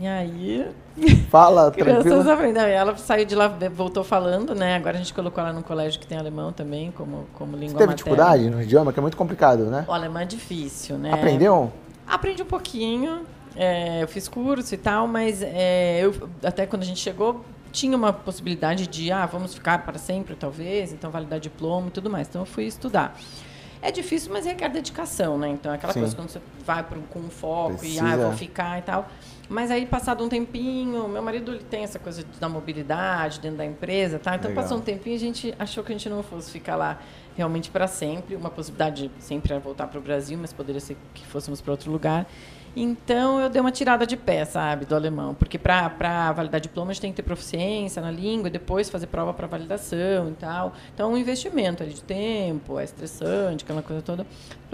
E 0.00 0.06
aí. 0.06 0.66
Fala, 1.30 1.70
tranquilo. 1.72 2.58
Ela 2.58 2.96
saiu 2.96 3.24
de 3.24 3.34
lá, 3.34 3.48
voltou 3.72 4.02
falando, 4.04 4.54
né? 4.54 4.76
Agora 4.76 4.96
a 4.96 4.98
gente 4.98 5.14
colocou 5.14 5.42
ela 5.42 5.52
no 5.52 5.62
colégio 5.62 6.00
que 6.00 6.06
tem 6.06 6.18
alemão 6.18 6.52
também, 6.52 6.90
como, 6.92 7.26
como 7.34 7.56
língua 7.56 7.72
Você 7.72 7.78
teve 7.78 7.86
materna. 7.86 7.94
dificuldade 7.96 8.50
no 8.50 8.62
idioma, 8.62 8.92
que 8.92 8.98
é 8.98 9.02
muito 9.02 9.16
complicado, 9.16 9.64
né? 9.66 9.84
O 9.88 9.92
alemão 9.92 10.22
é 10.22 10.24
difícil, 10.24 10.98
né? 10.98 11.12
Aprendeu? 11.12 11.72
Aprendi 12.06 12.42
um 12.42 12.46
pouquinho. 12.46 13.22
É, 13.56 14.02
eu 14.02 14.08
fiz 14.08 14.28
curso 14.28 14.74
e 14.74 14.78
tal, 14.78 15.06
mas 15.06 15.42
é, 15.42 16.00
eu, 16.00 16.28
até 16.42 16.66
quando 16.66 16.82
a 16.82 16.86
gente 16.86 17.00
chegou, 17.00 17.44
tinha 17.72 17.96
uma 17.96 18.12
possibilidade 18.12 18.86
de, 18.86 19.10
ah, 19.10 19.26
vamos 19.26 19.54
ficar 19.54 19.84
para 19.84 19.98
sempre, 19.98 20.34
talvez, 20.34 20.92
então 20.92 21.10
validar 21.10 21.40
diploma 21.40 21.88
e 21.88 21.90
tudo 21.90 22.10
mais. 22.10 22.28
Então 22.28 22.42
eu 22.42 22.46
fui 22.46 22.64
estudar. 22.64 23.16
É 23.82 23.90
difícil, 23.90 24.32
mas 24.32 24.44
requer 24.44 24.68
dedicação, 24.68 25.38
né? 25.38 25.48
Então, 25.48 25.72
é 25.72 25.76
aquela 25.76 25.92
Sim. 25.92 26.00
coisa 26.00 26.14
quando 26.14 26.28
você 26.28 26.40
vai 26.64 26.82
pro, 26.82 27.00
com 27.02 27.20
um 27.20 27.30
foco 27.30 27.78
Precisa. 27.78 28.04
e, 28.04 28.12
ah, 28.12 28.16
vou 28.16 28.32
ficar 28.32 28.78
e 28.78 28.82
tal. 28.82 29.08
Mas 29.48 29.70
aí, 29.70 29.86
passado 29.86 30.22
um 30.22 30.28
tempinho, 30.28 31.08
meu 31.08 31.22
marido 31.22 31.52
ele 31.52 31.64
tem 31.64 31.82
essa 31.82 31.98
coisa 31.98 32.24
da 32.38 32.48
mobilidade 32.48 33.40
dentro 33.40 33.58
da 33.58 33.64
empresa, 33.64 34.18
tá? 34.18 34.36
Então, 34.36 34.48
Legal. 34.50 34.62
passou 34.62 34.78
um 34.78 34.80
tempinho, 34.80 35.16
a 35.16 35.18
gente 35.18 35.54
achou 35.58 35.82
que 35.82 35.92
a 35.92 35.94
gente 35.94 36.08
não 36.08 36.22
fosse 36.22 36.50
ficar 36.50 36.76
lá 36.76 37.00
realmente 37.36 37.70
para 37.70 37.88
sempre. 37.88 38.36
Uma 38.36 38.50
possibilidade 38.50 39.10
sempre 39.18 39.52
era 39.52 39.60
voltar 39.60 39.86
para 39.86 39.98
o 39.98 40.02
Brasil, 40.02 40.38
mas 40.38 40.52
poderia 40.52 40.80
ser 40.80 40.96
que 41.14 41.26
fôssemos 41.26 41.60
para 41.60 41.72
outro 41.72 41.90
lugar. 41.90 42.26
Então 42.74 43.40
eu 43.40 43.48
dei 43.48 43.60
uma 43.60 43.72
tirada 43.72 44.06
de 44.06 44.16
pé, 44.16 44.44
sabe, 44.44 44.84
do 44.84 44.94
alemão, 44.94 45.34
porque 45.34 45.58
para 45.58 46.32
validar 46.32 46.60
diploma 46.60 46.90
a 46.90 46.94
gente 46.94 47.02
tem 47.02 47.10
que 47.10 47.16
ter 47.16 47.22
proficiência 47.22 48.00
na 48.00 48.10
língua 48.10 48.48
e 48.48 48.50
depois 48.50 48.88
fazer 48.88 49.08
prova 49.08 49.34
para 49.34 49.46
validação 49.46 50.28
e 50.28 50.34
tal. 50.38 50.72
Então 50.94 51.10
é 51.10 51.14
um 51.14 51.16
investimento 51.16 51.82
ali 51.82 51.92
de 51.92 52.02
tempo, 52.02 52.78
é 52.78 52.84
estressante, 52.84 53.64
aquela 53.64 53.82
coisa 53.82 54.02
toda. 54.02 54.24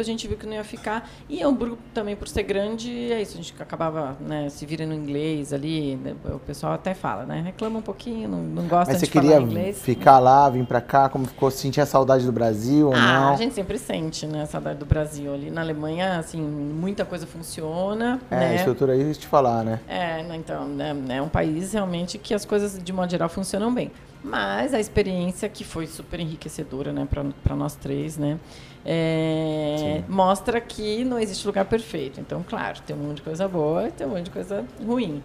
A 0.00 0.04
gente 0.04 0.26
viu 0.28 0.36
que 0.36 0.46
não 0.46 0.52
ia 0.52 0.64
ficar. 0.64 1.08
E 1.28 1.42
Hamburgo 1.42 1.78
também, 1.92 2.14
por 2.16 2.28
ser 2.28 2.42
grande, 2.42 3.12
é 3.12 3.20
isso, 3.20 3.34
a 3.34 3.36
gente 3.36 3.54
acabava 3.58 4.16
né, 4.20 4.48
se 4.48 4.64
virando 4.66 4.90
no 4.90 4.94
inglês 4.94 5.52
ali. 5.52 5.96
Né, 5.96 6.14
o 6.24 6.38
pessoal 6.38 6.72
até 6.72 6.94
fala, 6.94 7.24
né? 7.24 7.42
Reclama 7.44 7.78
um 7.78 7.82
pouquinho, 7.82 8.28
não, 8.28 8.38
não 8.38 8.66
gosta 8.66 8.92
Mas 8.92 9.02
de 9.02 9.10
falar 9.10 9.40
inglês. 9.40 9.44
Mas 9.44 9.76
você 9.76 9.82
queria 9.82 9.96
ficar 9.96 10.18
lá, 10.18 10.48
vir 10.48 10.64
para 10.66 10.80
cá, 10.80 11.08
como 11.08 11.26
ficou? 11.26 11.50
Sentia 11.50 11.86
saudade 11.86 12.24
do 12.24 12.32
Brasil 12.32 12.88
ou 12.88 12.94
ah, 12.94 12.98
não? 12.98 13.32
A 13.34 13.36
gente 13.36 13.54
sempre 13.54 13.78
sente, 13.78 14.26
né? 14.26 14.46
Saudade 14.46 14.78
do 14.78 14.86
Brasil. 14.86 15.32
Ali 15.32 15.50
na 15.50 15.60
Alemanha, 15.60 16.18
assim, 16.18 16.40
muita 16.40 17.04
coisa 17.04 17.26
funciona. 17.26 18.20
É, 18.30 18.36
né? 18.36 18.48
a 18.50 18.54
estrutura 18.54 18.92
aí 18.92 19.14
te 19.14 19.26
falar, 19.26 19.64
né? 19.64 19.80
É, 19.88 20.20
então, 20.36 20.66
né, 20.66 20.94
é 21.08 21.22
um 21.22 21.28
país 21.28 21.72
realmente 21.72 22.18
que 22.18 22.34
as 22.34 22.44
coisas, 22.44 22.78
de 22.82 22.92
modo 22.92 23.10
geral, 23.10 23.28
funcionam 23.28 23.72
bem. 23.72 23.90
Mas 24.26 24.74
a 24.74 24.80
experiência 24.80 25.48
que 25.48 25.62
foi 25.62 25.86
super 25.86 26.18
enriquecedora, 26.18 26.92
né, 26.92 27.06
para 27.44 27.54
nós 27.54 27.76
três, 27.76 28.18
né, 28.18 28.40
é, 28.84 30.02
mostra 30.08 30.60
que 30.60 31.04
não 31.04 31.16
existe 31.16 31.46
lugar 31.46 31.64
perfeito. 31.64 32.20
Então, 32.20 32.44
claro, 32.46 32.80
tem 32.84 32.96
um 32.96 32.98
monte 32.98 33.18
de 33.18 33.22
coisa 33.22 33.46
boa 33.46 33.86
e 33.86 33.92
tem 33.92 34.04
um 34.04 34.10
monte 34.10 34.24
de 34.24 34.30
coisa 34.32 34.64
ruim. 34.84 35.22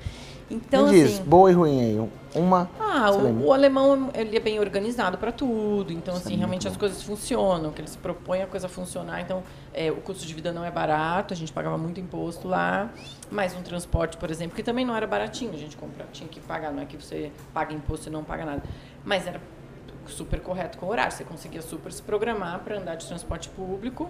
Então, 0.52 0.88
Me 0.88 0.92
diz, 0.92 1.14
assim, 1.14 1.24
boa 1.24 1.50
e 1.50 1.54
ruim 1.54 1.80
aí. 1.80 2.10
Uma. 2.36 2.70
Ah, 2.78 3.10
o, 3.10 3.46
o, 3.48 3.54
alemão 3.54 4.10
ele 4.14 4.36
é 4.36 4.40
bem 4.40 4.60
organizado 4.60 5.18
para 5.18 5.32
tudo. 5.32 5.94
Então, 5.94 6.14
assim, 6.14 6.36
realmente 6.36 6.68
as 6.68 6.76
coisas 6.76 7.02
funcionam. 7.02 7.72
Que 7.72 7.80
ele 7.80 7.88
se 7.88 7.98
propõe 7.98 8.42
a 8.42 8.48
coisa 8.48 8.68
funcionar. 8.68 9.22
Então, 9.22 9.44
é, 9.74 9.90
o 9.90 9.96
custo 9.98 10.26
de 10.26 10.34
vida 10.34 10.52
não 10.52 10.66
é 10.66 10.70
barato. 10.70 11.34
A 11.34 11.38
gente 11.38 11.54
pagava 11.54 11.78
muito 11.78 12.02
imposto 12.02 12.50
lá. 12.50 12.90
Mas 13.30 13.56
um 13.56 13.62
transporte, 13.62 14.18
por 14.18 14.30
exemplo, 14.30 14.54
que 14.54 14.64
também 14.64 14.86
não 14.86 14.94
era 14.94 15.08
baratinho. 15.08 15.54
A 15.54 15.58
gente 15.58 15.78
compra, 15.78 16.06
tinha 16.12 16.28
que 16.28 16.42
pagar. 16.42 16.74
Não 16.74 16.84
é 16.84 16.86
que 16.86 16.98
você 16.98 17.32
paga 17.54 17.74
imposto 17.74 18.10
e 18.10 18.12
não 18.12 18.24
paga 18.24 18.44
nada. 18.44 18.64
Mas 19.04 19.28
era 19.28 19.42
super 20.08 20.40
correto 20.42 20.78
com 20.78 20.86
o 20.86 20.90
horário. 20.90 21.12
Você 21.12 21.24
conseguia 21.24 21.62
super 21.62 21.92
se 21.92 22.02
programar 22.02 22.60
para 22.60 22.78
andar 22.78 22.96
de 22.96 23.08
transporte 23.08 23.50
público 23.50 24.10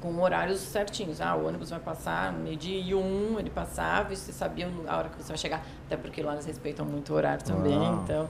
com 0.00 0.20
horários 0.20 0.60
certinhos. 0.60 1.20
Ah, 1.20 1.34
o 1.34 1.46
ônibus 1.46 1.70
vai 1.70 1.80
passar 1.80 2.32
meio-dia 2.32 2.80
e 2.80 2.94
um, 2.94 3.38
ele 3.38 3.50
passava 3.50 4.12
e 4.12 4.16
você 4.16 4.32
sabia 4.32 4.68
a 4.88 4.96
hora 4.96 5.08
que 5.08 5.16
você 5.16 5.28
vai 5.28 5.38
chegar. 5.38 5.64
Até 5.86 5.96
porque 5.96 6.22
lá 6.22 6.32
eles 6.32 6.46
respeitam 6.46 6.84
muito 6.84 7.12
o 7.12 7.16
horário 7.16 7.44
também, 7.44 7.78
Uau. 7.78 8.02
então... 8.02 8.28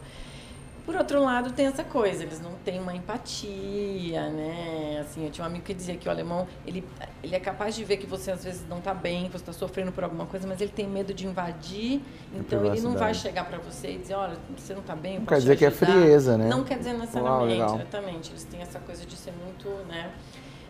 Por 0.85 0.95
outro 0.97 1.23
lado, 1.23 1.51
tem 1.51 1.67
essa 1.67 1.83
coisa, 1.83 2.23
eles 2.23 2.41
não 2.41 2.53
têm 2.63 2.79
uma 2.79 2.95
empatia, 2.95 4.29
né? 4.29 4.99
Assim, 5.01 5.25
eu 5.25 5.31
tinha 5.31 5.43
um 5.43 5.49
amigo 5.49 5.65
que 5.65 5.73
dizia 5.73 5.97
que 5.97 6.07
o 6.07 6.11
alemão, 6.11 6.47
ele, 6.67 6.85
ele 7.23 7.35
é 7.35 7.41
capaz 7.41 7.75
de 7.75 7.83
ver 7.85 7.97
que 7.97 8.07
você 8.07 8.31
às 8.31 8.45
vezes 8.45 8.69
não 8.69 8.79
está 8.79 8.93
bem, 8.93 9.25
que 9.25 9.31
você 9.31 9.39
está 9.39 9.53
sofrendo 9.55 9.93
por 9.93 10.05
alguma 10.05 10.27
coisa, 10.27 10.47
mas 10.47 10.61
ele 10.61 10.73
tem 10.73 10.87
medo 10.87 11.15
de 11.15 11.27
invadir, 11.27 12.03
então 12.35 12.67
ele 12.67 12.83
não 12.83 12.93
vai 12.93 13.15
chegar 13.15 13.45
para 13.47 13.57
você 13.59 13.93
e 13.93 13.99
dizer, 13.99 14.15
olha, 14.15 14.37
você 14.55 14.75
não 14.75 14.83
está 14.83 14.95
bem, 14.95 15.21
Não 15.21 15.27
quer 15.27 15.39
dizer 15.39 15.57
que 15.57 15.65
é 15.65 15.71
frieza, 15.71 16.37
né? 16.37 16.49
Não 16.49 16.63
quer 16.63 16.77
dizer 16.77 16.93
necessariamente, 16.93 17.61
Uau, 17.63 17.75
exatamente. 17.77 18.31
Eles 18.31 18.45
têm 18.45 18.61
essa 18.61 18.79
coisa 18.79 19.07
de 19.07 19.17
ser 19.17 19.33
muito, 19.43 19.69
né? 19.89 20.11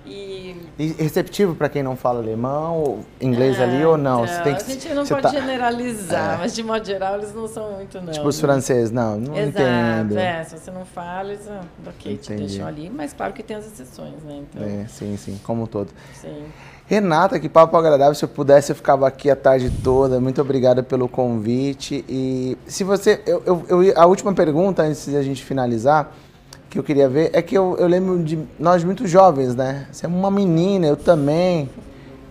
E... 0.06 0.56
e 0.78 0.86
receptivo 0.92 1.54
para 1.54 1.68
quem 1.68 1.82
não 1.82 1.96
fala 1.96 2.20
alemão, 2.20 3.04
inglês 3.20 3.60
ali 3.60 3.84
ou 3.84 3.96
não? 3.96 4.24
Então, 4.24 4.42
tem 4.42 4.54
que, 4.54 4.62
a 4.62 4.66
gente 4.66 4.88
não 4.94 5.06
pode 5.06 5.22
tá... 5.22 5.28
generalizar, 5.30 6.34
é. 6.34 6.38
mas 6.38 6.54
de 6.54 6.62
modo 6.62 6.84
geral 6.84 7.16
eles 7.16 7.34
não 7.34 7.48
são 7.48 7.72
muito 7.72 8.00
não. 8.00 8.12
Tipo 8.12 8.28
os 8.28 8.40
franceses, 8.40 8.90
não, 8.90 9.18
não 9.18 9.36
Exato, 9.36 9.62
entendo. 9.62 10.18
É, 10.18 10.44
se 10.44 10.58
você 10.58 10.70
não 10.70 10.84
fala, 10.84 11.32
eles 11.32 11.48
ah, 11.48 11.62
ok, 11.86 12.16
te 12.16 12.34
deixam 12.34 12.66
ali, 12.66 12.90
mas 12.90 13.12
claro 13.12 13.32
que 13.32 13.42
tem 13.42 13.56
as 13.56 13.66
exceções, 13.66 14.22
né? 14.22 14.42
Então... 14.42 14.62
É, 14.62 14.86
sim, 14.88 15.16
sim, 15.16 15.40
como 15.44 15.62
um 15.62 15.66
todo. 15.66 15.90
Sim. 16.14 16.44
Renata, 16.86 17.40
que 17.40 17.48
papo 17.48 17.76
agradável. 17.76 18.14
Se 18.14 18.24
eu 18.24 18.28
pudesse, 18.28 18.72
eu 18.72 18.76
ficava 18.76 19.08
aqui 19.08 19.30
a 19.30 19.36
tarde 19.36 19.70
toda. 19.82 20.20
Muito 20.20 20.40
obrigada 20.40 20.82
pelo 20.82 21.08
convite. 21.08 22.04
E 22.06 22.58
se 22.66 22.84
você. 22.84 23.22
Eu, 23.26 23.42
eu, 23.46 23.82
eu, 23.82 23.92
a 23.96 24.04
última 24.04 24.34
pergunta, 24.34 24.82
antes 24.82 25.06
de 25.06 25.16
a 25.16 25.22
gente 25.22 25.42
finalizar, 25.42 26.14
que 26.74 26.78
eu 26.80 26.84
queria 26.84 27.08
ver 27.08 27.30
é 27.32 27.40
que 27.40 27.56
eu, 27.56 27.76
eu 27.78 27.86
lembro 27.86 28.22
de 28.22 28.36
nós 28.58 28.82
muito 28.82 29.06
jovens, 29.06 29.54
né? 29.54 29.86
Você 29.92 30.06
é 30.06 30.08
uma 30.08 30.30
menina, 30.30 30.86
eu 30.86 30.96
também. 30.96 31.70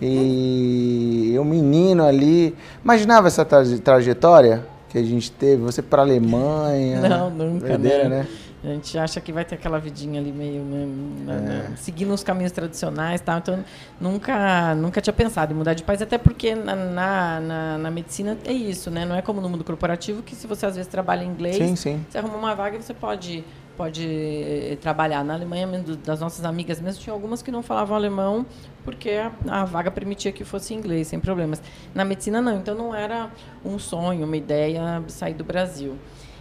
E 0.02 1.34
o 1.40 1.46
menino 1.46 2.06
ali. 2.06 2.54
Imaginava 2.84 3.28
essa 3.28 3.46
trajetória 3.46 4.66
que 4.90 4.98
a 4.98 5.04
gente 5.04 5.32
teve? 5.32 5.64
Você 5.64 5.82
para 5.82 6.02
a 6.02 6.06
Alemanha? 6.06 7.00
Não, 7.08 7.30
nunca. 7.30 7.78
né? 7.78 8.10
né? 8.10 8.28
A 8.62 8.68
gente 8.68 8.98
acha 8.98 9.20
que 9.20 9.32
vai 9.32 9.44
ter 9.44 9.56
aquela 9.56 9.78
vidinha 9.78 10.22
ali 10.22 10.32
meio, 10.32 10.62
né, 10.62 11.68
é. 11.74 11.76
seguindo 11.76 12.14
os 12.14 12.24
caminhos 12.24 12.52
tradicionais 12.54 13.20
tal. 13.20 13.38
Então, 13.38 13.64
nunca, 14.00 14.74
nunca 14.76 15.02
tinha 15.02 15.12
pensado 15.14 15.54
em 15.54 15.56
mudar 15.56 15.74
de 15.74 15.84
país, 15.84 16.02
até 16.02 16.18
porque 16.18 16.56
na, 16.56 16.74
na, 16.74 17.40
na, 17.42 17.78
na, 17.78 17.92
medicina 17.92 18.38
é 18.46 18.54
isso, 18.54 18.90
né? 18.90 19.04
Não 19.04 19.18
é 19.18 19.22
como 19.22 19.42
no 19.42 19.50
mundo 19.50 19.66
corporativo, 19.66 20.24
que 20.24 20.34
se 20.34 20.48
você 20.48 20.66
às 20.66 20.78
vezes 20.78 20.90
trabalha 20.90 21.26
em 21.26 21.28
inglês, 21.28 21.58
sim, 21.58 21.76
sim. 21.76 22.06
você 22.10 22.20
arruma 22.20 22.38
uma 22.38 22.56
vaga 22.56 22.78
e 22.78 22.82
você 22.82 22.94
pode 22.94 23.44
pode 23.78 24.06
eh, 24.06 24.78
trabalhar. 24.82 25.24
Na 25.24 25.34
Alemanha, 25.34 25.68
das 26.06 26.20
nossas 26.20 26.46
amigas 26.46 26.80
mesmo, 26.80 27.02
tinha 27.02 27.14
algumas 27.14 27.42
que 27.42 27.52
não 27.52 27.62
falavam 27.62 27.96
alemão 27.96 28.46
porque 28.84 29.12
a, 29.12 29.32
a, 29.62 29.66
vaga 29.66 29.90
permitia 29.90 30.32
que 30.32 30.44
fosse 30.44 30.74
inglês, 30.74 31.08
sem 31.08 31.20
problemas. 31.20 31.62
Na 31.94 32.04
medicina, 32.04 32.42
não. 32.42 32.58
Então, 32.58 32.76
não 32.76 32.94
era 32.94 33.32
um 33.64 33.80
sonho, 33.80 34.26
uma 34.26 34.38
ideia 34.38 35.04
sair 35.08 35.34
do 35.34 35.44
Brasil. 35.44 35.98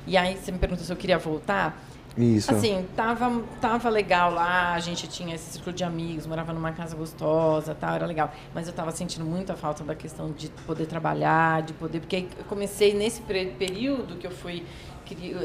E 0.06 0.16
aí, 0.16 0.36
você 0.36 0.50
me 0.50 0.58
perguntou 0.58 0.84
se 0.84 0.92
eu 0.92 0.96
queria 0.96 1.18
voltar. 1.18 1.80
Isso. 2.16 2.52
Assim, 2.52 2.86
tava, 2.94 3.42
tava 3.60 3.88
legal 3.88 4.34
lá, 4.34 4.74
a 4.74 4.80
gente 4.80 5.08
tinha 5.08 5.34
esse 5.34 5.52
círculo 5.52 5.74
de 5.74 5.82
amigos, 5.82 6.26
morava 6.26 6.52
numa 6.52 6.72
casa 6.72 6.94
gostosa, 6.94 7.74
tal, 7.74 7.94
era 7.94 8.04
legal. 8.04 8.30
Mas 8.54 8.66
eu 8.66 8.72
tava 8.72 8.90
sentindo 8.90 9.24
muita 9.24 9.54
falta 9.56 9.82
da 9.82 9.94
questão 9.94 10.30
de 10.30 10.50
poder 10.66 10.86
trabalhar, 10.86 11.62
de 11.62 11.72
poder. 11.72 12.00
Porque 12.00 12.26
eu 12.38 12.44
comecei 12.44 12.92
nesse 12.92 13.22
período 13.22 14.16
que 14.16 14.26
eu 14.26 14.30
fui 14.30 14.62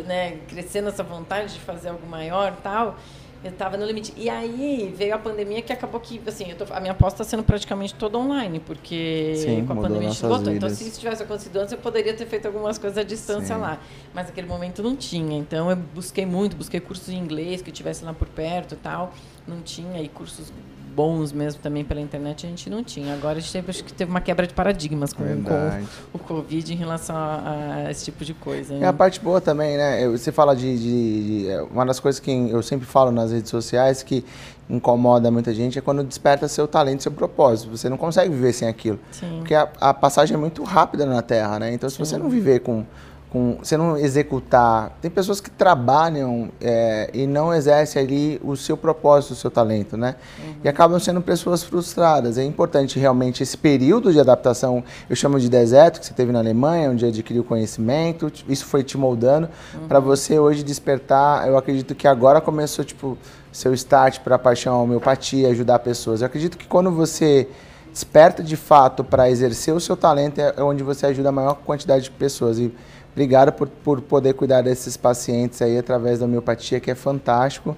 né, 0.05 0.37
crescendo 0.47 0.89
essa 0.89 1.03
vontade 1.03 1.53
de 1.53 1.59
fazer 1.59 1.89
algo 1.89 2.07
maior 2.07 2.55
tal, 2.63 2.97
eu 3.43 3.51
estava 3.51 3.77
no 3.77 3.85
limite. 3.85 4.13
E 4.17 4.29
aí 4.29 4.93
veio 4.95 5.13
a 5.13 5.17
pandemia 5.17 5.61
que 5.61 5.71
acabou 5.71 5.99
que, 5.99 6.21
assim, 6.25 6.53
tô, 6.55 6.71
a 6.73 6.79
minha 6.79 6.91
aposta 6.91 7.21
está 7.21 7.31
sendo 7.31 7.43
praticamente 7.43 7.93
toda 7.93 8.17
online, 8.17 8.59
porque 8.59 9.33
Sim, 9.35 9.65
com 9.65 9.73
a 9.73 9.75
pandemia 9.75 10.09
a 10.09 10.11
gente. 10.11 10.55
Então, 10.55 10.69
se 10.69 10.87
isso 10.87 10.99
tivesse 10.99 11.23
acontecido 11.23 11.57
antes, 11.57 11.71
eu 11.71 11.77
poderia 11.77 12.13
ter 12.13 12.25
feito 12.25 12.47
algumas 12.47 12.77
coisas 12.77 12.97
à 12.97 13.03
distância 13.03 13.55
Sim. 13.55 13.61
lá. 13.61 13.79
Mas 14.13 14.27
naquele 14.27 14.47
momento 14.47 14.81
não 14.81 14.95
tinha. 14.95 15.37
Então 15.37 15.69
eu 15.69 15.75
busquei 15.75 16.25
muito, 16.25 16.55
busquei 16.55 16.79
cursos 16.79 17.09
em 17.09 17.17
inglês 17.17 17.61
que 17.61 17.71
tivesse 17.71 18.03
lá 18.03 18.13
por 18.13 18.27
perto 18.27 18.73
e 18.73 18.77
tal. 18.77 19.13
Não 19.47 19.61
tinha, 19.61 20.01
e 20.01 20.09
cursos 20.09 20.51
bons 20.97 21.31
mesmo 21.31 21.61
também 21.61 21.85
pela 21.85 22.01
internet 22.01 22.47
a 22.47 22.49
gente 22.49 22.71
não 22.71 22.83
tinha. 22.83 23.13
Agora 23.13 23.37
a 23.37 23.39
gente 23.39 23.53
teve, 23.53 23.69
acho 23.69 23.83
que 23.83 23.93
teve 23.93 24.09
uma 24.09 24.19
quebra 24.19 24.47
de 24.47 24.53
paradigmas 24.55 25.13
com, 25.13 25.23
com 25.23 25.85
o 26.11 26.17
Covid 26.17 26.73
em 26.73 26.75
relação 26.75 27.15
a, 27.15 27.83
a 27.85 27.91
esse 27.91 28.05
tipo 28.05 28.25
de 28.25 28.33
coisa. 28.33 28.73
Né? 28.73 28.83
É 28.83 28.87
a 28.87 28.93
parte 28.93 29.19
boa 29.19 29.39
também, 29.39 29.77
né? 29.77 30.09
Você 30.09 30.31
fala 30.31 30.55
de, 30.55 30.75
de, 30.75 31.43
de, 31.43 31.49
é, 31.49 31.61
Uma 31.61 31.85
das 31.85 31.99
coisas 31.99 32.19
que 32.19 32.31
eu 32.31 32.63
sempre 32.63 32.87
falo 32.87 33.11
nas 33.11 33.31
redes 33.31 33.51
sociais 33.51 34.01
que 34.01 34.25
incomoda 34.67 35.29
muita 35.29 35.53
gente 35.53 35.77
é 35.77 35.81
quando 35.81 36.03
desperta 36.03 36.47
seu 36.47 36.67
talento, 36.67 37.03
seu 37.03 37.11
propósito. 37.11 37.69
Você 37.69 37.87
não 37.87 37.97
consegue 37.97 38.33
viver 38.33 38.53
sem 38.53 38.67
aquilo. 38.67 38.99
Sim. 39.11 39.37
Porque 39.37 39.53
a, 39.53 39.69
a 39.79 39.93
passagem 39.93 40.35
é 40.35 40.39
muito 40.39 40.63
rápida 40.63 41.05
na 41.05 41.21
Terra, 41.21 41.59
né? 41.59 41.71
Então, 41.71 41.87
se 41.87 41.97
Sim. 41.97 42.05
você 42.05 42.17
não 42.17 42.27
viver 42.27 42.61
com 42.61 42.83
com 43.29 43.57
você 43.61 43.75
não 43.75 43.97
executar. 43.97 44.97
Tem 45.01 45.11
pessoas 45.11 45.41
que 45.41 45.49
trabalham 45.49 46.49
é, 46.61 47.09
e 47.13 47.27
não 47.27 47.53
exercem 47.53 48.01
ali 48.01 48.41
o 48.43 48.55
seu 48.55 48.77
propósito, 48.77 49.31
o 49.31 49.35
seu 49.35 49.51
talento, 49.51 49.97
né? 49.97 50.15
Uhum. 50.39 50.53
E 50.63 50.69
acabam 50.69 50.99
sendo 50.99 51.21
pessoas 51.21 51.61
frustradas. 51.61 52.37
É 52.37 52.43
importante 52.43 52.97
realmente 52.97 53.43
esse 53.43 53.57
período 53.57 54.13
de 54.13 54.19
adaptação, 54.19 54.83
eu 55.09 55.15
chamo 55.15 55.39
de 55.39 55.49
deserto, 55.49 55.99
que 55.99 56.05
você 56.05 56.13
teve 56.13 56.31
na 56.31 56.39
Alemanha, 56.39 56.89
onde 56.89 57.05
adquiriu 57.05 57.43
conhecimento, 57.43 58.31
isso 58.47 58.65
foi 58.65 58.83
te 58.83 58.97
moldando, 58.97 59.49
uhum. 59.73 59.87
para 59.87 59.99
você 59.99 60.39
hoje 60.39 60.63
despertar. 60.63 61.47
Eu 61.47 61.57
acredito 61.57 61.93
que 61.95 62.07
agora 62.07 62.39
começou, 62.39 62.85
tipo, 62.85 63.17
seu 63.51 63.73
start 63.73 64.19
para 64.19 64.35
a 64.35 64.39
paixão, 64.39 64.83
homeopatia, 64.83 65.49
ajudar 65.49 65.79
pessoas. 65.79 66.21
Eu 66.21 66.27
acredito 66.27 66.57
que 66.57 66.65
quando 66.65 66.91
você 66.91 67.47
desperta 67.91 68.43
de 68.43 68.55
fato 68.55 69.03
para 69.03 69.29
exercer 69.29 69.73
o 69.73 69.79
seu 69.79 69.97
talento, 69.97 70.39
é 70.39 70.61
onde 70.61 70.83
você 70.83 71.07
ajuda 71.07 71.29
a 71.29 71.31
maior 71.31 71.55
quantidade 71.55 72.03
de 72.05 72.11
pessoas. 72.11 72.59
E, 72.59 72.71
Obrigado 73.17 73.51
por, 73.51 73.67
por 73.67 73.99
poder 73.99 74.35
cuidar 74.35 74.61
desses 74.61 74.95
pacientes 74.95 75.59
aí 75.63 75.75
através 75.75 76.19
da 76.19 76.25
homeopatia, 76.25 76.79
que 76.79 76.91
é 76.91 76.93
fantástico. 76.93 77.75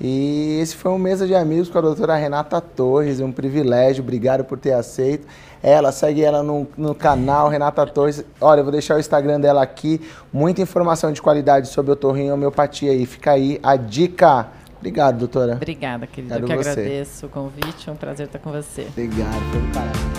E 0.00 0.58
esse 0.60 0.74
foi 0.74 0.90
um 0.90 0.98
mesa 0.98 1.28
de 1.28 1.34
amigos 1.34 1.68
com 1.68 1.78
a 1.78 1.80
doutora 1.80 2.16
Renata 2.16 2.60
Torres, 2.60 3.20
um 3.20 3.30
privilégio, 3.30 4.02
obrigado 4.02 4.42
por 4.42 4.58
ter 4.58 4.72
aceito. 4.72 5.28
Ela, 5.62 5.92
segue 5.92 6.24
ela 6.24 6.42
no, 6.42 6.66
no 6.76 6.92
canal, 6.92 7.48
Renata 7.48 7.86
Torres. 7.86 8.24
Olha, 8.40 8.60
eu 8.60 8.64
vou 8.64 8.72
deixar 8.72 8.96
o 8.96 8.98
Instagram 8.98 9.38
dela 9.38 9.62
aqui, 9.62 10.00
muita 10.32 10.60
informação 10.60 11.12
de 11.12 11.22
qualidade 11.22 11.68
sobre 11.68 11.92
otorrinho 11.92 12.30
e 12.30 12.32
homeopatia 12.32 12.90
aí. 12.90 13.06
Fica 13.06 13.30
aí 13.30 13.60
a 13.62 13.76
dica. 13.76 14.48
Obrigado, 14.76 15.18
doutora. 15.18 15.52
Obrigada, 15.52 16.04
querida. 16.04 16.36
eu 16.36 16.46
que 16.46 16.56
você. 16.56 16.70
agradeço 16.70 17.26
o 17.26 17.28
convite, 17.28 17.88
é 17.88 17.92
um 17.92 17.96
prazer 17.96 18.26
estar 18.26 18.40
com 18.40 18.50
você. 18.50 18.88
Obrigado, 18.90 19.50
foi 19.52 19.60
um 19.60 19.70
prazer. 19.70 20.09